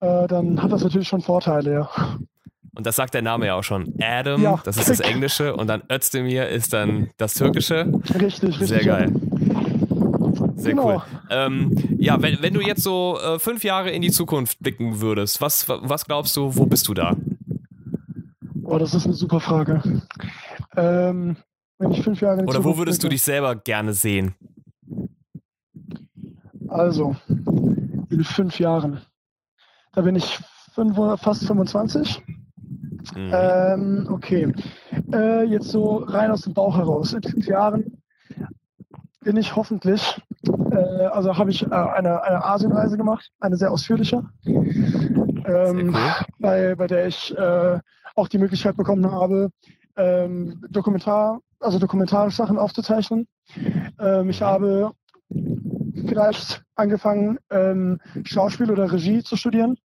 äh, 0.00 0.26
dann 0.28 0.62
hat 0.62 0.72
das 0.72 0.82
natürlich 0.82 1.08
schon 1.08 1.20
Vorteile, 1.20 1.72
ja. 1.72 1.90
Und 2.74 2.86
das 2.86 2.96
sagt 2.96 3.14
der 3.14 3.22
Name 3.22 3.46
ja 3.46 3.54
auch 3.56 3.64
schon. 3.64 3.94
Adam, 4.00 4.42
Ja. 4.42 4.60
das 4.64 4.76
ist 4.76 4.88
das 4.88 5.00
Englische 5.10 5.54
und 5.56 5.66
dann 5.66 5.82
Özdemir 5.90 6.48
ist 6.48 6.72
dann 6.72 7.10
das 7.16 7.34
Türkische. 7.34 7.92
Richtig, 8.20 8.60
richtig. 8.60 8.68
Sehr 8.68 8.84
geil. 8.84 9.12
Sehr 10.54 10.72
Genau. 10.74 10.94
cool. 10.96 11.02
Ähm, 11.30 11.74
ja, 11.98 12.20
wenn, 12.22 12.42
wenn 12.42 12.54
du 12.54 12.60
jetzt 12.60 12.82
so 12.82 13.18
äh, 13.18 13.38
fünf 13.38 13.64
Jahre 13.64 13.90
in 13.90 14.02
die 14.02 14.10
Zukunft 14.10 14.60
blicken 14.60 15.00
würdest, 15.00 15.40
was, 15.40 15.68
was 15.68 16.04
glaubst 16.06 16.36
du, 16.36 16.54
wo 16.56 16.66
bist 16.66 16.86
du 16.88 16.94
da? 16.94 17.16
Boah, 18.54 18.78
das 18.78 18.94
ist 18.94 19.04
eine 19.06 19.14
super 19.14 19.40
Frage. 19.40 19.82
Ähm, 20.76 21.36
wenn 21.78 21.90
ich 21.92 22.02
fünf 22.02 22.20
Jahre 22.20 22.40
in 22.40 22.46
die 22.46 22.50
Oder 22.50 22.58
wo 22.58 22.62
Zukunft 22.70 22.78
würdest 22.78 23.02
du 23.02 23.06
blicke- 23.08 23.10
dich 23.14 23.22
selber 23.22 23.56
gerne 23.56 23.94
sehen? 23.94 24.34
Also, 26.68 27.16
in 28.10 28.22
fünf 28.22 28.58
Jahren. 28.60 29.00
Da 29.92 30.02
bin 30.02 30.16
ich 30.16 30.38
fünf, 30.72 30.96
fast 31.20 31.46
25. 31.46 32.22
Mhm. 33.16 33.30
Ähm, 33.32 34.08
okay. 34.10 34.52
Äh, 35.12 35.44
jetzt 35.44 35.68
so 35.68 35.96
rein 35.96 36.30
aus 36.30 36.42
dem 36.42 36.54
Bauch 36.54 36.76
heraus. 36.76 37.12
In 37.12 37.22
fünf 37.22 37.46
Jahren 37.46 38.02
bin 39.22 39.36
ich 39.36 39.54
hoffentlich, 39.56 40.20
äh, 40.70 40.76
also 41.06 41.36
habe 41.36 41.50
ich 41.50 41.62
äh, 41.62 41.74
eine, 41.74 42.22
eine 42.22 42.44
Asienreise 42.44 42.96
gemacht, 42.96 43.30
eine 43.40 43.56
sehr 43.56 43.70
ausführliche, 43.70 44.22
ähm, 44.46 45.42
Sehr 45.44 45.84
cool. 45.84 46.24
bei, 46.38 46.74
bei 46.76 46.86
der 46.86 47.06
ich 47.06 47.36
äh, 47.36 47.78
auch 48.14 48.28
die 48.28 48.38
Möglichkeit 48.38 48.76
bekommen 48.76 49.10
habe, 49.10 49.50
ähm, 49.96 50.62
Dokumentar, 50.70 51.40
also 51.58 51.78
dokumentarisch 51.78 52.36
Sachen 52.36 52.58
aufzuzeichnen. 52.58 53.26
Ähm, 53.98 54.30
ich 54.30 54.40
habe 54.40 54.92
vielleicht 56.06 56.62
angefangen, 56.74 57.38
ähm, 57.50 58.00
Schauspiel 58.24 58.70
oder 58.70 58.90
Regie 58.92 59.22
zu 59.22 59.36
studieren 59.36 59.76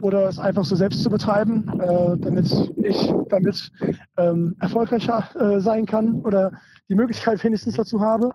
oder 0.00 0.28
es 0.28 0.38
einfach 0.38 0.64
so 0.64 0.76
selbst 0.76 1.02
zu 1.02 1.10
betreiben, 1.10 1.68
äh, 1.80 2.16
damit 2.18 2.50
ich 2.76 3.12
damit 3.28 3.70
ähm, 4.16 4.56
erfolgreicher 4.60 5.28
äh, 5.38 5.60
sein 5.60 5.86
kann 5.86 6.20
oder 6.22 6.52
die 6.88 6.94
Möglichkeit 6.94 7.42
wenigstens 7.44 7.76
dazu 7.76 8.00
habe. 8.00 8.32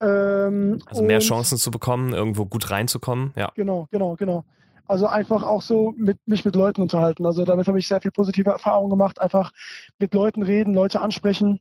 Ähm, 0.00 0.80
Also 0.86 1.02
mehr 1.02 1.20
Chancen 1.20 1.58
zu 1.58 1.70
bekommen, 1.70 2.12
irgendwo 2.12 2.46
gut 2.46 2.70
reinzukommen. 2.70 3.32
Ja. 3.36 3.50
Genau, 3.54 3.88
genau, 3.90 4.16
genau. 4.16 4.44
Also 4.86 5.06
einfach 5.06 5.42
auch 5.42 5.60
so 5.60 5.92
mit 5.96 6.18
mich 6.26 6.44
mit 6.44 6.56
Leuten 6.56 6.80
unterhalten. 6.80 7.26
Also 7.26 7.44
damit 7.44 7.68
habe 7.68 7.78
ich 7.78 7.86
sehr 7.86 8.00
viel 8.00 8.10
positive 8.10 8.50
Erfahrungen 8.50 8.90
gemacht. 8.90 9.20
Einfach 9.20 9.52
mit 9.98 10.14
Leuten 10.14 10.42
reden, 10.42 10.72
Leute 10.72 11.00
ansprechen. 11.00 11.60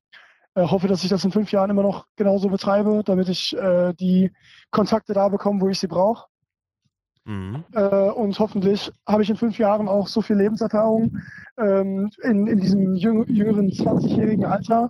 Äh, 0.57 0.71
hoffe, 0.71 0.87
dass 0.87 1.03
ich 1.03 1.09
das 1.11 1.23
in 1.23 1.31
fünf 1.31 1.51
Jahren 1.51 1.69
immer 1.69 1.83
noch 1.83 2.07
genauso 2.15 2.49
betreibe, 2.49 3.03
damit 3.05 3.29
ich 3.29 3.55
äh, 3.55 3.93
die 3.93 4.31
Kontakte 4.71 5.13
da 5.13 5.29
bekomme, 5.29 5.61
wo 5.61 5.69
ich 5.69 5.79
sie 5.79 5.87
brauche. 5.87 6.25
Mhm. 7.25 7.63
Äh, 7.73 8.09
und 8.09 8.39
hoffentlich 8.39 8.91
habe 9.07 9.21
ich 9.21 9.29
in 9.29 9.35
fünf 9.35 9.59
Jahren 9.59 9.87
auch 9.87 10.07
so 10.07 10.23
viel 10.23 10.35
Lebenserfahrung 10.35 11.19
ähm, 11.59 12.09
in, 12.23 12.47
in 12.47 12.59
diesem 12.59 12.95
jüng 12.95 13.27
jüngeren 13.27 13.69
20-jährigen 13.69 14.45
Alter, 14.45 14.89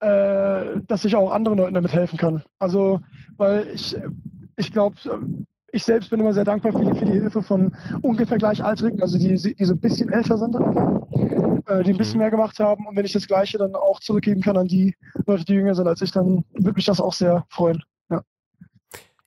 äh, 0.00 0.80
dass 0.86 1.04
ich 1.04 1.14
auch 1.16 1.32
anderen 1.32 1.58
Leuten 1.58 1.74
damit 1.74 1.92
helfen 1.92 2.16
kann. 2.16 2.42
Also, 2.58 3.00
weil 3.36 3.68
ich, 3.74 3.94
ich 4.56 4.72
glaube, 4.72 4.96
ich 5.74 5.84
selbst 5.84 6.10
bin 6.10 6.20
immer 6.20 6.32
sehr 6.32 6.44
dankbar 6.44 6.72
für 6.72 6.84
die, 6.84 6.98
für 6.98 7.04
die 7.04 7.12
Hilfe 7.12 7.42
von 7.42 7.74
ungefähr 8.02 8.38
Gleichaltrigen, 8.38 9.02
also 9.02 9.18
die, 9.18 9.34
die 9.34 9.64
so 9.64 9.74
ein 9.74 9.80
bisschen 9.80 10.10
älter 10.10 10.38
sind, 10.38 10.54
äh, 10.54 11.82
die 11.82 11.90
ein 11.90 11.96
bisschen 11.96 12.14
Mhm. 12.14 12.18
mehr 12.20 12.30
gemacht 12.30 12.58
haben. 12.60 12.86
Und 12.86 12.96
wenn 12.96 13.04
ich 13.04 13.12
das 13.12 13.26
Gleiche 13.26 13.58
dann 13.58 13.74
auch 13.74 14.00
zurückgeben 14.00 14.40
kann 14.40 14.56
an 14.56 14.68
die 14.68 14.94
Leute, 15.26 15.44
die 15.44 15.54
jünger 15.54 15.74
sind 15.74 15.86
als 15.88 16.00
ich, 16.00 16.12
dann 16.12 16.44
würde 16.52 16.76
mich 16.76 16.84
das 16.84 17.00
auch 17.00 17.12
sehr 17.12 17.44
freuen. 17.48 17.82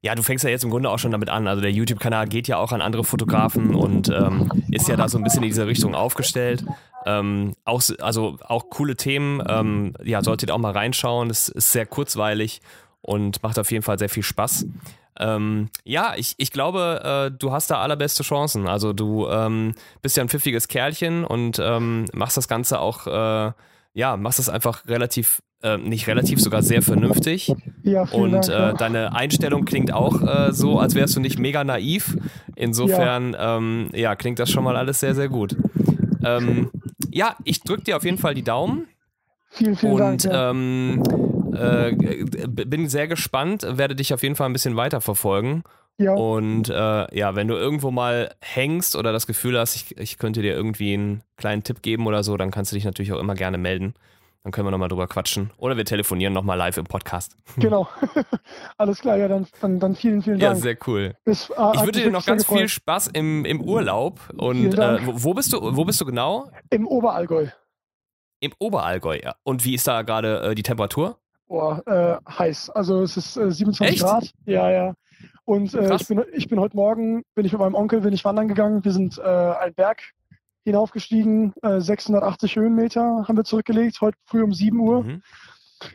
Ja, 0.04 0.14
du 0.14 0.22
fängst 0.22 0.44
ja 0.44 0.52
jetzt 0.52 0.64
im 0.64 0.70
Grunde 0.70 0.90
auch 0.92 1.00
schon 1.00 1.12
damit 1.12 1.28
an. 1.28 1.48
Also 1.48 1.60
der 1.60 1.72
YouTube-Kanal 1.72 2.28
geht 2.28 2.48
ja 2.48 2.58
auch 2.58 2.72
an 2.72 2.82
andere 2.82 3.04
Fotografen 3.04 3.74
und 3.74 4.10
ähm, 4.10 4.50
ist 4.72 4.88
ja 4.88 4.96
da 4.96 5.10
so 5.10 5.18
ein 5.18 5.24
bisschen 5.24 5.42
in 5.42 5.50
diese 5.50 5.66
Richtung 5.66 5.96
aufgestellt. 5.96 6.64
Ähm, 7.06 7.56
auch, 7.66 7.82
also 8.00 8.38
auch 8.44 8.70
coole 8.70 8.96
Themen. 8.96 9.42
Ähm, 9.48 9.94
ja, 10.04 10.22
solltet 10.22 10.50
ihr 10.50 10.56
auch 10.56 10.60
mal 10.60 10.72
reinschauen. 10.72 11.32
Es 11.32 11.50
ist 11.50 11.72
sehr 11.72 11.88
kurzweilig 11.88 12.62
und 13.02 13.42
macht 13.42 13.58
auf 13.58 13.72
jeden 13.72 13.84
Fall 13.84 13.98
sehr 13.98 14.08
viel 14.08 14.24
Spaß. 14.24 14.68
Ähm, 15.20 15.70
ja, 15.84 16.14
ich, 16.16 16.36
ich 16.38 16.52
glaube, 16.52 17.30
äh, 17.32 17.38
du 17.38 17.52
hast 17.52 17.70
da 17.72 17.82
allerbeste 17.82 18.24
Chancen. 18.24 18.68
Also 18.68 18.94
du 18.94 19.28
ähm, 19.28 19.74
bist 20.02 20.18
ja 20.18 20.24
ein 20.24 20.30
pfiffiges 20.30 20.68
Kerlchen 20.68 21.24
und 21.24 21.60
ähm, 21.62 22.06
machst 22.14 22.38
das 22.38 22.48
Ganze 22.48 22.80
auch, 22.80 23.08
äh, 23.08 23.52
ja, 23.94 24.18
machst 24.18 24.40
das 24.40 24.50
einfach 24.50 24.88
relativ, 24.88 25.42
äh, 25.64 25.78
nicht 25.78 26.08
relativ, 26.08 26.40
sogar 26.40 26.62
sehr 26.62 26.82
vernünftig. 26.82 27.54
Ja, 27.84 28.04
Und 28.04 28.34
Dank. 28.34 28.48
äh, 28.50 28.52
ja. 28.52 28.74
deine 28.74 29.16
Einstellung 29.16 29.66
klingt 29.66 29.92
auch 29.94 30.22
äh, 30.22 30.54
so, 30.54 30.80
als 30.80 30.96
wärst 30.96 31.16
du 31.16 31.20
nicht 31.20 31.40
mega 31.40 31.64
naiv. 31.64 32.18
Insofern, 32.56 33.34
ja, 33.34 33.58
ähm, 33.58 33.90
ja 33.94 34.16
klingt 34.16 34.40
das 34.40 34.52
schon 34.52 34.64
mal 34.64 34.76
alles 34.76 35.00
sehr, 35.00 35.16
sehr 35.16 35.30
gut. 35.30 35.56
Ähm, 36.24 36.70
ja, 37.10 37.36
ich 37.44 37.62
drücke 37.62 37.84
dir 37.84 37.98
auf 37.98 38.04
jeden 38.04 38.18
Fall 38.18 38.34
die 38.34 38.44
Daumen 38.44 38.88
vielen, 39.50 39.76
vielen 39.76 39.94
und 39.94 40.00
Dank. 40.00 40.24
Ja. 40.24 40.50
ähm, 40.52 41.04
äh, 41.58 41.96
bin 42.48 42.88
sehr 42.90 43.08
gespannt, 43.08 43.66
werde 43.70 43.96
dich 43.96 44.14
auf 44.14 44.24
jeden 44.24 44.36
Fall 44.36 44.48
ein 44.50 44.54
bisschen 44.54 44.76
weiter 44.76 45.02
verfolgen. 45.02 45.64
ja. 45.98 46.14
Und 46.14 46.70
äh, 46.70 47.18
ja, 47.18 47.36
wenn 47.36 47.48
du 47.48 47.56
irgendwo 47.56 47.92
mal 47.92 48.34
hängst 48.42 48.96
oder 48.96 49.12
das 49.12 49.28
Gefühl 49.28 49.58
hast, 49.60 49.76
ich, 49.76 49.98
ich 49.98 50.18
könnte 50.18 50.42
dir 50.42 50.54
irgendwie 50.54 50.94
einen 50.94 51.24
kleinen 51.38 51.64
Tipp 51.64 51.82
geben 51.82 52.08
oder 52.08 52.24
so, 52.24 52.38
dann 52.38 52.52
kannst 52.52 52.72
du 52.72 52.76
dich 52.76 52.86
natürlich 52.86 53.12
auch 53.14 53.20
immer 53.20 53.36
gerne 53.36 53.58
melden. 53.58 53.94
Dann 54.44 54.52
können 54.54 54.68
wir 54.68 54.72
nochmal 54.72 54.88
drüber 54.88 55.08
quatschen. 55.08 55.52
Oder 55.58 55.76
wir 55.76 55.84
telefonieren 55.84 56.32
nochmal 56.32 56.58
live 56.58 56.78
im 56.78 56.86
Podcast. 56.86 57.36
Genau. 57.58 57.88
Alles 58.78 59.00
klar, 59.02 59.18
ja, 59.18 59.28
dann, 59.28 59.46
dann, 59.60 59.80
dann 59.80 59.96
vielen, 59.96 60.22
vielen 60.22 60.40
Ja, 60.40 60.52
Dank. 60.52 60.62
sehr 60.62 60.78
cool. 60.88 61.16
Bis, 61.26 61.50
äh, 61.50 61.54
Ich 61.74 61.82
wünsche 61.82 62.02
dir 62.04 62.12
noch 62.12 62.26
ganz 62.26 62.46
viel. 62.46 62.70
Spaß 62.70 63.08
im, 63.08 63.44
im 63.44 63.60
Urlaub. 63.60 64.22
Und 64.38 64.74
äh, 64.78 65.00
wo 65.06 65.34
bist 65.34 65.52
du? 65.52 65.60
Wo 65.76 65.84
bist 65.84 66.00
du 66.00 66.06
genau? 66.06 66.50
Im 66.70 66.88
Oberallgäu. 66.88 67.48
Im 68.40 68.54
Oberallgäu. 68.60 69.20
Ja. 69.22 69.36
Und 69.44 69.66
wie 69.66 69.74
ist 69.74 69.88
da 69.88 70.04
gerade 70.04 70.42
äh, 70.44 70.56
die 70.56 70.64
Temperatur? 70.64 71.18
Boah, 71.48 71.82
äh, 71.86 72.32
heiß. 72.32 72.70
Also 72.72 73.04
es 73.04 73.18
ist 73.18 73.38
äh, 73.38 73.52
27 73.52 73.96
Echt? 73.96 74.04
Grad. 74.04 74.32
Ja, 74.46 74.70
ja. 74.70 74.94
Und 75.46 75.74
äh, 75.74 75.96
ich, 75.96 76.08
bin, 76.08 76.24
ich 76.34 76.50
bin 76.50 76.60
heute 76.60 76.76
Morgen, 76.76 77.24
bin 77.34 77.46
ich 77.46 77.54
mit 77.54 77.62
meinem 77.62 77.76
Onkel, 77.76 78.02
bin 78.02 78.14
ich 78.14 78.26
wandern 78.26 78.50
gegangen. 78.50 78.84
Wir 78.84 78.92
sind 78.92 79.18
äh, 79.18 79.22
einen 79.22 79.74
Berg 79.74 80.02
hinaufgestiegen, 80.66 81.54
äh, 81.62 81.80
680 81.80 82.58
Höhenmeter 82.58 83.26
haben 83.26 83.38
wir 83.38 83.46
zurückgelegt, 83.46 84.02
heute 84.02 84.18
früh 84.26 84.44
um 84.44 84.54
7 84.54 84.78
Uhr. 84.78 85.04
Mhm. 85.04 85.22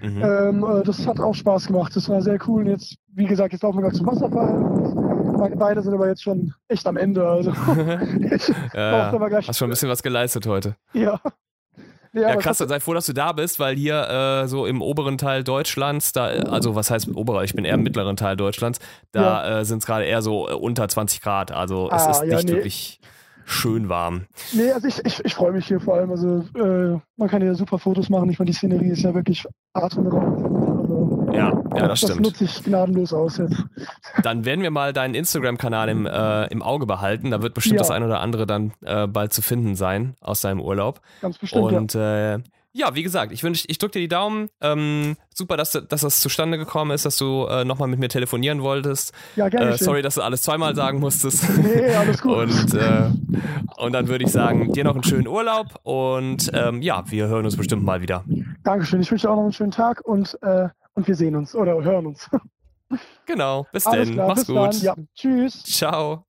Mhm. 0.00 0.22
Ähm, 0.22 0.64
äh, 0.64 0.82
das 0.84 1.06
hat 1.06 1.20
auch 1.20 1.34
Spaß 1.34 1.66
gemacht. 1.66 1.94
Das 1.94 2.08
war 2.08 2.22
sehr 2.22 2.38
cool. 2.46 2.62
Und 2.62 2.68
jetzt, 2.68 2.96
wie 3.08 3.26
gesagt, 3.26 3.52
jetzt 3.52 3.62
laufen 3.62 3.78
wir 3.78 3.82
gerade 3.82 3.96
zum 3.96 4.06
Wasserfall. 4.06 5.36
Meine 5.38 5.56
Beine 5.56 5.82
sind 5.82 5.92
aber 5.92 6.08
jetzt 6.08 6.22
schon 6.22 6.54
echt 6.68 6.86
am 6.86 6.96
Ende. 6.96 7.28
Also 7.28 7.50
ja, 8.74 9.12
hast 9.46 9.58
schon 9.58 9.68
ein 9.68 9.70
bisschen 9.70 9.88
was 9.88 10.02
geleistet 10.02 10.46
heute. 10.46 10.76
Ja. 10.94 11.20
Ja, 12.14 12.34
es 12.34 12.38
krass, 12.42 12.60
hat- 12.60 12.68
sei 12.68 12.78
froh, 12.80 12.92
dass 12.94 13.06
du 13.06 13.12
da 13.14 13.32
bist, 13.32 13.58
weil 13.58 13.74
hier 13.76 14.42
äh, 14.42 14.48
so 14.48 14.66
im 14.66 14.82
oberen 14.82 15.16
Teil 15.18 15.44
Deutschlands, 15.44 16.12
da, 16.12 16.30
äh, 16.30 16.40
also 16.48 16.74
was 16.74 16.90
heißt 16.90 17.08
oberer, 17.14 17.42
ich 17.44 17.54
bin 17.54 17.64
eher 17.64 17.74
im 17.74 17.82
mittleren 17.82 18.16
Teil 18.16 18.36
Deutschlands, 18.36 18.80
da 19.12 19.60
äh, 19.60 19.64
sind 19.64 19.78
es 19.78 19.86
gerade 19.86 20.04
eher 20.04 20.20
so 20.22 20.48
äh, 20.48 20.52
unter 20.52 20.86
20 20.88 21.22
Grad, 21.22 21.52
also 21.52 21.86
es 21.90 22.02
Ah, 22.02 22.10
ist 22.10 22.22
ja, 22.24 22.36
nicht 22.36 22.44
nee. 22.46 22.52
wirklich 22.52 23.00
schön 23.44 23.88
warm. 23.88 24.26
Nee, 24.52 24.70
also 24.72 24.86
ich, 24.86 25.04
ich, 25.04 25.24
ich 25.24 25.34
freue 25.34 25.52
mich 25.52 25.66
hier 25.66 25.80
vor 25.80 25.94
allem. 25.96 26.10
Also 26.12 26.44
äh, 26.54 26.98
man 27.16 27.28
kann 27.28 27.42
hier 27.42 27.54
super 27.56 27.78
Fotos 27.78 28.08
machen. 28.08 28.30
Ich 28.30 28.38
meine, 28.38 28.50
die 28.50 28.56
Szenerie 28.56 28.90
ist 28.90 29.02
ja 29.02 29.12
wirklich 29.14 29.44
atemberaubend. 29.72 30.81
Ja, 31.34 31.48
ja, 31.76 31.88
das 31.88 32.00
das 32.00 32.10
stimmt. 32.10 32.20
nutze 32.26 32.44
ich 32.44 32.62
gnadenlos 32.62 33.12
aus 33.12 33.38
jetzt. 33.38 33.56
Dann 34.22 34.44
werden 34.44 34.62
wir 34.62 34.70
mal 34.70 34.92
deinen 34.92 35.14
Instagram-Kanal 35.14 35.88
im, 35.88 36.06
äh, 36.06 36.46
im 36.46 36.62
Auge 36.62 36.86
behalten. 36.86 37.30
Da 37.30 37.42
wird 37.42 37.54
bestimmt 37.54 37.76
Ja. 37.76 37.82
das 37.82 37.90
ein 37.90 38.02
oder 38.02 38.20
andere 38.20 38.46
dann 38.46 38.72
äh, 38.84 39.06
bald 39.06 39.32
zu 39.32 39.42
finden 39.42 39.74
sein 39.76 40.14
aus 40.20 40.40
deinem 40.42 40.60
Urlaub. 40.60 41.00
Ganz 41.20 41.38
bestimmt. 41.38 41.72
Und 41.72 41.94
äh, 41.94 42.38
ja, 42.74 42.94
wie 42.94 43.02
gesagt, 43.02 43.32
ich 43.32 43.42
wünsche, 43.44 43.66
ich 43.68 43.76
drücke 43.76 43.92
dir 43.92 44.00
die 44.00 44.08
Daumen. 44.08 44.48
Ähm, 44.62 45.16
super, 45.34 45.58
dass, 45.58 45.72
dass 45.72 46.00
das 46.00 46.20
zustande 46.22 46.56
gekommen 46.56 46.90
ist, 46.92 47.04
dass 47.04 47.18
du 47.18 47.44
äh, 47.46 47.64
nochmal 47.66 47.86
mit 47.88 47.98
mir 47.98 48.08
telefonieren 48.08 48.62
wolltest. 48.62 49.12
Ja, 49.36 49.48
gerne. 49.50 49.72
Äh, 49.72 49.76
sorry, 49.78 50.00
dass 50.00 50.14
du 50.14 50.22
alles 50.22 50.40
zweimal 50.42 50.74
sagen 50.74 50.98
musstest. 50.98 51.44
Nee, 51.58 51.94
alles 51.94 52.22
gut. 52.22 52.48
Und, 52.48 52.74
äh, 52.74 53.10
und 53.76 53.92
dann 53.92 54.08
würde 54.08 54.24
ich 54.24 54.32
sagen, 54.32 54.72
dir 54.72 54.84
noch 54.84 54.94
einen 54.94 55.04
schönen 55.04 55.28
Urlaub 55.28 55.66
und 55.82 56.50
ähm, 56.54 56.80
ja, 56.80 57.04
wir 57.10 57.26
hören 57.28 57.44
uns 57.44 57.56
bestimmt 57.58 57.84
mal 57.84 58.00
wieder. 58.00 58.24
Dankeschön. 58.64 59.02
Ich 59.02 59.10
wünsche 59.10 59.26
dir 59.26 59.32
auch 59.32 59.36
noch 59.36 59.42
einen 59.44 59.52
schönen 59.52 59.72
Tag 59.72 60.00
und, 60.06 60.38
äh, 60.42 60.68
und 60.94 61.08
wir 61.08 61.14
sehen 61.14 61.36
uns 61.36 61.54
oder 61.54 61.82
hören 61.82 62.06
uns. 62.06 62.28
Genau, 63.24 63.66
bis 63.72 63.84
klar, 63.84 64.04
Mach's 64.04 64.40
bis 64.40 64.46
gut. 64.48 64.56
Dann. 64.56 64.80
Ja, 64.82 64.94
tschüss. 65.14 65.62
Ciao. 65.62 66.26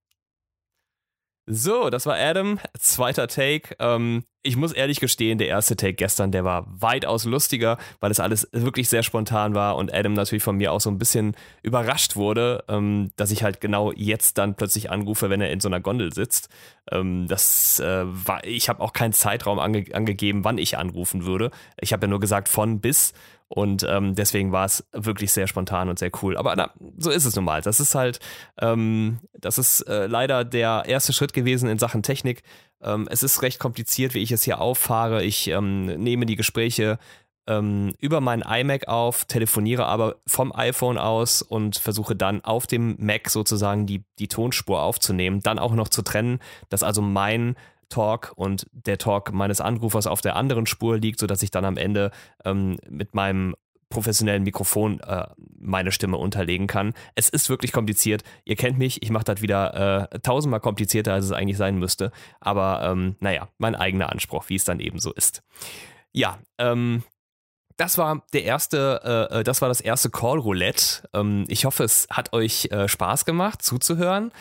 So, 1.45 1.89
das 1.89 2.05
war 2.05 2.15
Adam, 2.15 2.57
zweiter 2.79 3.27
Take. 3.27 3.75
Ähm, 3.79 4.23
ich 4.43 4.55
muss 4.55 4.71
ehrlich 4.71 5.01
gestehen, 5.01 5.37
der 5.37 5.49
erste 5.49 5.75
Take 5.75 5.95
gestern, 5.95 6.31
der 6.31 6.45
war 6.45 6.65
weitaus 6.67 7.25
lustiger, 7.25 7.77
weil 7.99 8.11
es 8.11 8.21
alles 8.21 8.47
wirklich 8.53 8.87
sehr 8.87 9.03
spontan 9.03 9.53
war 9.53 9.75
und 9.75 9.93
Adam 9.93 10.13
natürlich 10.13 10.43
von 10.43 10.55
mir 10.55 10.71
auch 10.71 10.79
so 10.79 10.89
ein 10.89 10.97
bisschen 10.97 11.35
überrascht 11.61 12.15
wurde, 12.15 12.63
ähm, 12.69 13.11
dass 13.17 13.31
ich 13.31 13.43
halt 13.43 13.59
genau 13.59 13.91
jetzt 13.91 14.37
dann 14.37 14.55
plötzlich 14.55 14.89
anrufe, 14.89 15.29
wenn 15.29 15.41
er 15.41 15.51
in 15.51 15.59
so 15.59 15.67
einer 15.67 15.81
Gondel 15.81 16.13
sitzt. 16.13 16.47
Ähm, 16.89 17.27
das 17.27 17.81
äh, 17.81 18.03
war, 18.05 18.45
ich 18.45 18.69
habe 18.69 18.81
auch 18.81 18.93
keinen 18.93 19.13
Zeitraum 19.13 19.59
ange 19.59 19.83
angegeben, 19.93 20.45
wann 20.45 20.57
ich 20.57 20.77
anrufen 20.77 21.25
würde. 21.25 21.51
Ich 21.79 21.91
habe 21.91 22.05
ja 22.05 22.09
nur 22.09 22.21
gesagt 22.21 22.47
von 22.47 22.79
bis 22.79 23.13
und 23.53 23.85
ähm, 23.87 24.15
deswegen 24.15 24.51
war 24.51 24.65
es 24.65 24.83
wirklich 24.93 25.31
sehr 25.31 25.45
spontan 25.45 25.87
und 25.87 25.99
sehr 25.99 26.09
cool. 26.23 26.37
Aber 26.37 26.55
na, 26.55 26.71
so 26.97 27.11
ist 27.11 27.25
es 27.25 27.35
nun 27.35 27.45
mal. 27.45 27.61
Das 27.61 27.79
ist 27.79 27.93
halt, 27.93 28.19
ähm, 28.59 29.19
das 29.33 29.59
ist 29.59 29.81
äh, 29.81 30.07
leider 30.07 30.43
der 30.43 30.85
erste 30.87 31.13
Schritt 31.13 31.33
gewesen 31.33 31.69
in 31.69 31.77
Sachen 31.77 32.01
Technik. 32.01 32.41
Ähm, 32.81 33.07
es 33.11 33.21
ist 33.21 33.43
recht 33.43 33.59
kompliziert, 33.59 34.15
wie 34.15 34.23
ich 34.23 34.31
es 34.31 34.41
hier 34.41 34.59
auffahre. 34.59 35.23
Ich 35.23 35.49
ähm, 35.49 35.85
nehme 35.85 36.25
die 36.25 36.35
Gespräche 36.35 36.97
ähm, 37.45 37.93
über 37.99 38.21
meinen 38.21 38.41
iMac 38.41 38.87
auf, 38.87 39.25
telefoniere 39.25 39.85
aber 39.85 40.15
vom 40.25 40.51
iPhone 40.51 40.97
aus 40.97 41.43
und 41.43 41.77
versuche 41.77 42.15
dann 42.15 42.43
auf 42.43 42.65
dem 42.65 42.95
Mac 42.97 43.29
sozusagen 43.29 43.85
die, 43.85 44.03
die 44.17 44.29
Tonspur 44.29 44.81
aufzunehmen, 44.81 45.41
dann 45.41 45.59
auch 45.59 45.73
noch 45.73 45.89
zu 45.89 46.01
trennen, 46.01 46.39
dass 46.69 46.81
also 46.81 47.03
mein 47.03 47.55
Talk 47.89 48.33
und 48.35 48.67
der 48.71 48.97
Talk 48.97 49.31
meines 49.31 49.61
Anrufers 49.61 50.07
auf 50.07 50.21
der 50.21 50.35
anderen 50.35 50.65
Spur 50.65 50.97
liegt, 50.97 51.19
sodass 51.19 51.43
ich 51.43 51.51
dann 51.51 51.65
am 51.65 51.77
Ende 51.77 52.11
ähm, 52.45 52.77
mit 52.89 53.13
meinem 53.15 53.55
professionellen 53.93 54.43
Mikrofon 54.43 54.99
äh, 55.01 55.27
meine 55.59 55.91
Stimme 55.91 56.17
unterlegen 56.17 56.67
kann. 56.67 56.93
Es 57.15 57.29
ist 57.29 57.47
wirklich 57.49 57.71
kompliziert. 57.71 58.23
Ihr 58.43 58.55
kennt 58.55 58.79
mich, 58.79 59.03
ich 59.03 59.11
mache 59.11 59.23
das 59.23 59.41
wieder 59.41 60.09
äh, 60.11 60.19
tausendmal 60.19 60.59
komplizierter, 60.59 61.13
als 61.13 61.25
es 61.25 61.31
eigentlich 61.31 61.57
sein 61.57 61.77
müsste. 61.77 62.11
Aber 62.41 62.81
ähm, 62.83 63.15
naja, 63.19 63.49
mein 63.59 63.75
eigener 63.75 64.11
Anspruch, 64.11 64.45
wie 64.49 64.55
es 64.55 64.65
dann 64.65 64.79
eben 64.79 64.99
so 64.99 65.13
ist. 65.13 65.43
Ja, 66.11 66.39
ähm, 66.57 67.03
das 67.77 67.97
war 67.97 68.23
der 68.33 68.43
erste, 68.43 69.29
äh, 69.31 69.43
das 69.43 69.61
war 69.61 69.69
das 69.69 69.81
erste 69.81 70.09
Call 70.09 70.39
Roulette. 70.39 71.07
Ähm, 71.13 71.45
ich 71.47 71.65
hoffe, 71.65 71.83
es 71.83 72.07
hat 72.09 72.33
euch 72.33 72.65
äh, 72.71 72.87
Spaß 72.87 73.25
gemacht 73.25 73.61
zuzuhören. 73.61 74.31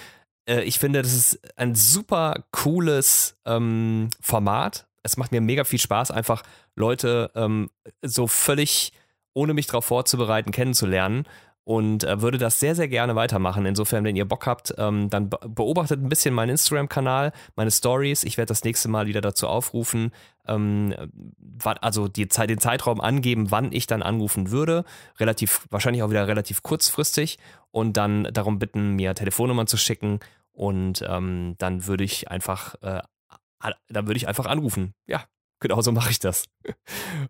Äh, 0.47 0.63
ich 0.63 0.79
finde, 0.79 1.03
das 1.03 1.13
ist 1.13 1.41
ein 1.57 1.75
super 1.75 2.45
cooles 2.51 3.39
ähm, 3.45 4.11
Format. 4.21 4.87
Es 5.03 5.17
macht 5.17 5.33
mir 5.33 5.41
mega 5.41 5.65
viel 5.65 5.81
Spaß, 5.81 6.11
einfach 6.11 6.43
Leute 6.77 7.31
ähm, 7.35 7.71
so 8.03 8.27
völlig 8.27 8.93
ohne 9.35 9.55
mich 9.55 9.67
darauf 9.67 9.85
vorzubereiten 9.87 10.53
kennenzulernen 10.53 11.25
und 11.65 12.05
äh, 12.05 12.21
würde 12.21 12.39
das 12.39 12.59
sehr, 12.59 12.75
sehr 12.75 12.89
gerne 12.89 13.15
weitermachen. 13.15 13.67
Insofern, 13.67 14.05
wenn 14.05 14.17
ihr 14.17 14.25
Bock 14.25 14.47
habt, 14.47 14.75
ähm, 14.79 15.11
dann 15.11 15.31
be 15.31 15.39
beobachtet 15.47 16.03
ein 16.03 16.09
bisschen 16.09 16.35
meinen 16.35 16.51
Instagram-Kanal, 16.51 17.33
meine 17.55 17.71
Stories. 17.71 18.25
Ich 18.25 18.37
werde 18.37 18.49
das 18.49 18.65
nächste 18.65 18.89
Mal 18.89 19.07
wieder 19.07 19.21
dazu 19.21 19.47
aufrufen, 19.47 20.11
ähm, 20.47 20.95
also 21.81 22.09
die 22.09 22.27
den 22.27 22.59
Zeitraum 22.59 23.01
angeben, 23.01 23.51
wann 23.51 23.73
ich 23.73 23.87
dann 23.87 24.03
anrufen 24.03 24.51
würde. 24.51 24.85
Relativ, 25.21 25.67
wahrscheinlich 25.71 26.03
auch 26.03 26.11
wieder 26.11 26.27
relativ 26.27 26.63
kurzfristig 26.63 27.39
und 27.71 27.97
dann 27.97 28.25
darum 28.33 28.59
bitten, 28.59 28.97
mir 28.97 29.15
Telefonnummern 29.15 29.67
zu 29.67 29.77
schicken 29.77 30.19
und 30.53 31.05
ähm, 31.07 31.55
dann 31.59 31.87
würde 31.87 32.05
ich 32.05 32.29
einfach, 32.29 32.75
äh, 32.83 33.03
dann 33.89 34.07
würde 34.07 34.17
ich 34.17 34.27
einfach 34.27 34.47
anrufen. 34.47 34.95
Ja, 35.07 35.25
genau 35.63 35.81
so 35.81 35.93
mache 35.93 36.11
ich 36.11 36.19
das. 36.19 36.45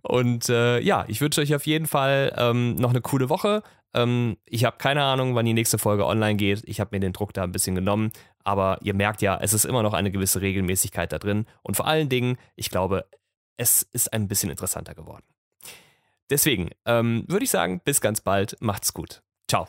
Und 0.03 0.49
äh, 0.49 0.81
ja, 0.81 1.05
ich 1.07 1.21
wünsche 1.21 1.40
euch 1.40 1.55
auf 1.55 1.66
jeden 1.66 1.87
Fall 1.87 2.35
ähm, 2.37 2.75
noch 2.75 2.90
eine 2.90 3.01
coole 3.01 3.29
Woche. 3.29 3.62
Ähm, 3.95 4.37
ich 4.45 4.64
habe 4.64 4.79
keine 4.79 5.05
Ahnung, 5.05 5.35
wann 5.37 5.47
die 5.47 5.53
nächste 5.53 5.79
Folge 5.79 6.07
online 6.07 6.37
geht. 6.37 6.62
Ich 6.66 6.81
habe 6.81 6.90
mir 6.97 7.01
den 7.01 7.12
Druck 7.12 7.33
da 7.33 7.45
ein 7.45 7.53
bisschen 7.53 7.77
genommen. 7.77 8.11
Aber 8.42 8.79
ihr 8.83 8.95
merkt 8.95 9.23
ja, 9.23 9.38
es 9.40 9.53
ist 9.53 9.64
immer 9.64 9.85
noch 9.85 9.92
eine 9.92 10.11
gewisse 10.11 10.40
Regelmäßigkeit 10.40 11.12
da 11.12 11.18
drin. 11.18 11.47
Und 11.62 11.77
vor 11.77 11.87
allen 11.87 12.09
Dingen, 12.09 12.37
ich 12.57 12.71
glaube, 12.71 13.07
es 13.57 13.83
ist 13.83 14.12
ein 14.12 14.27
bisschen 14.27 14.51
interessanter 14.51 14.95
geworden. 14.95 15.25
Deswegen 16.31 16.71
ähm, 16.87 17.25
würde 17.29 17.45
ich 17.45 17.51
sagen, 17.51 17.81
bis 17.85 18.01
ganz 18.01 18.21
bald. 18.21 18.57
Macht's 18.61 18.95
gut. 18.95 19.23
Ciao. 19.47 19.68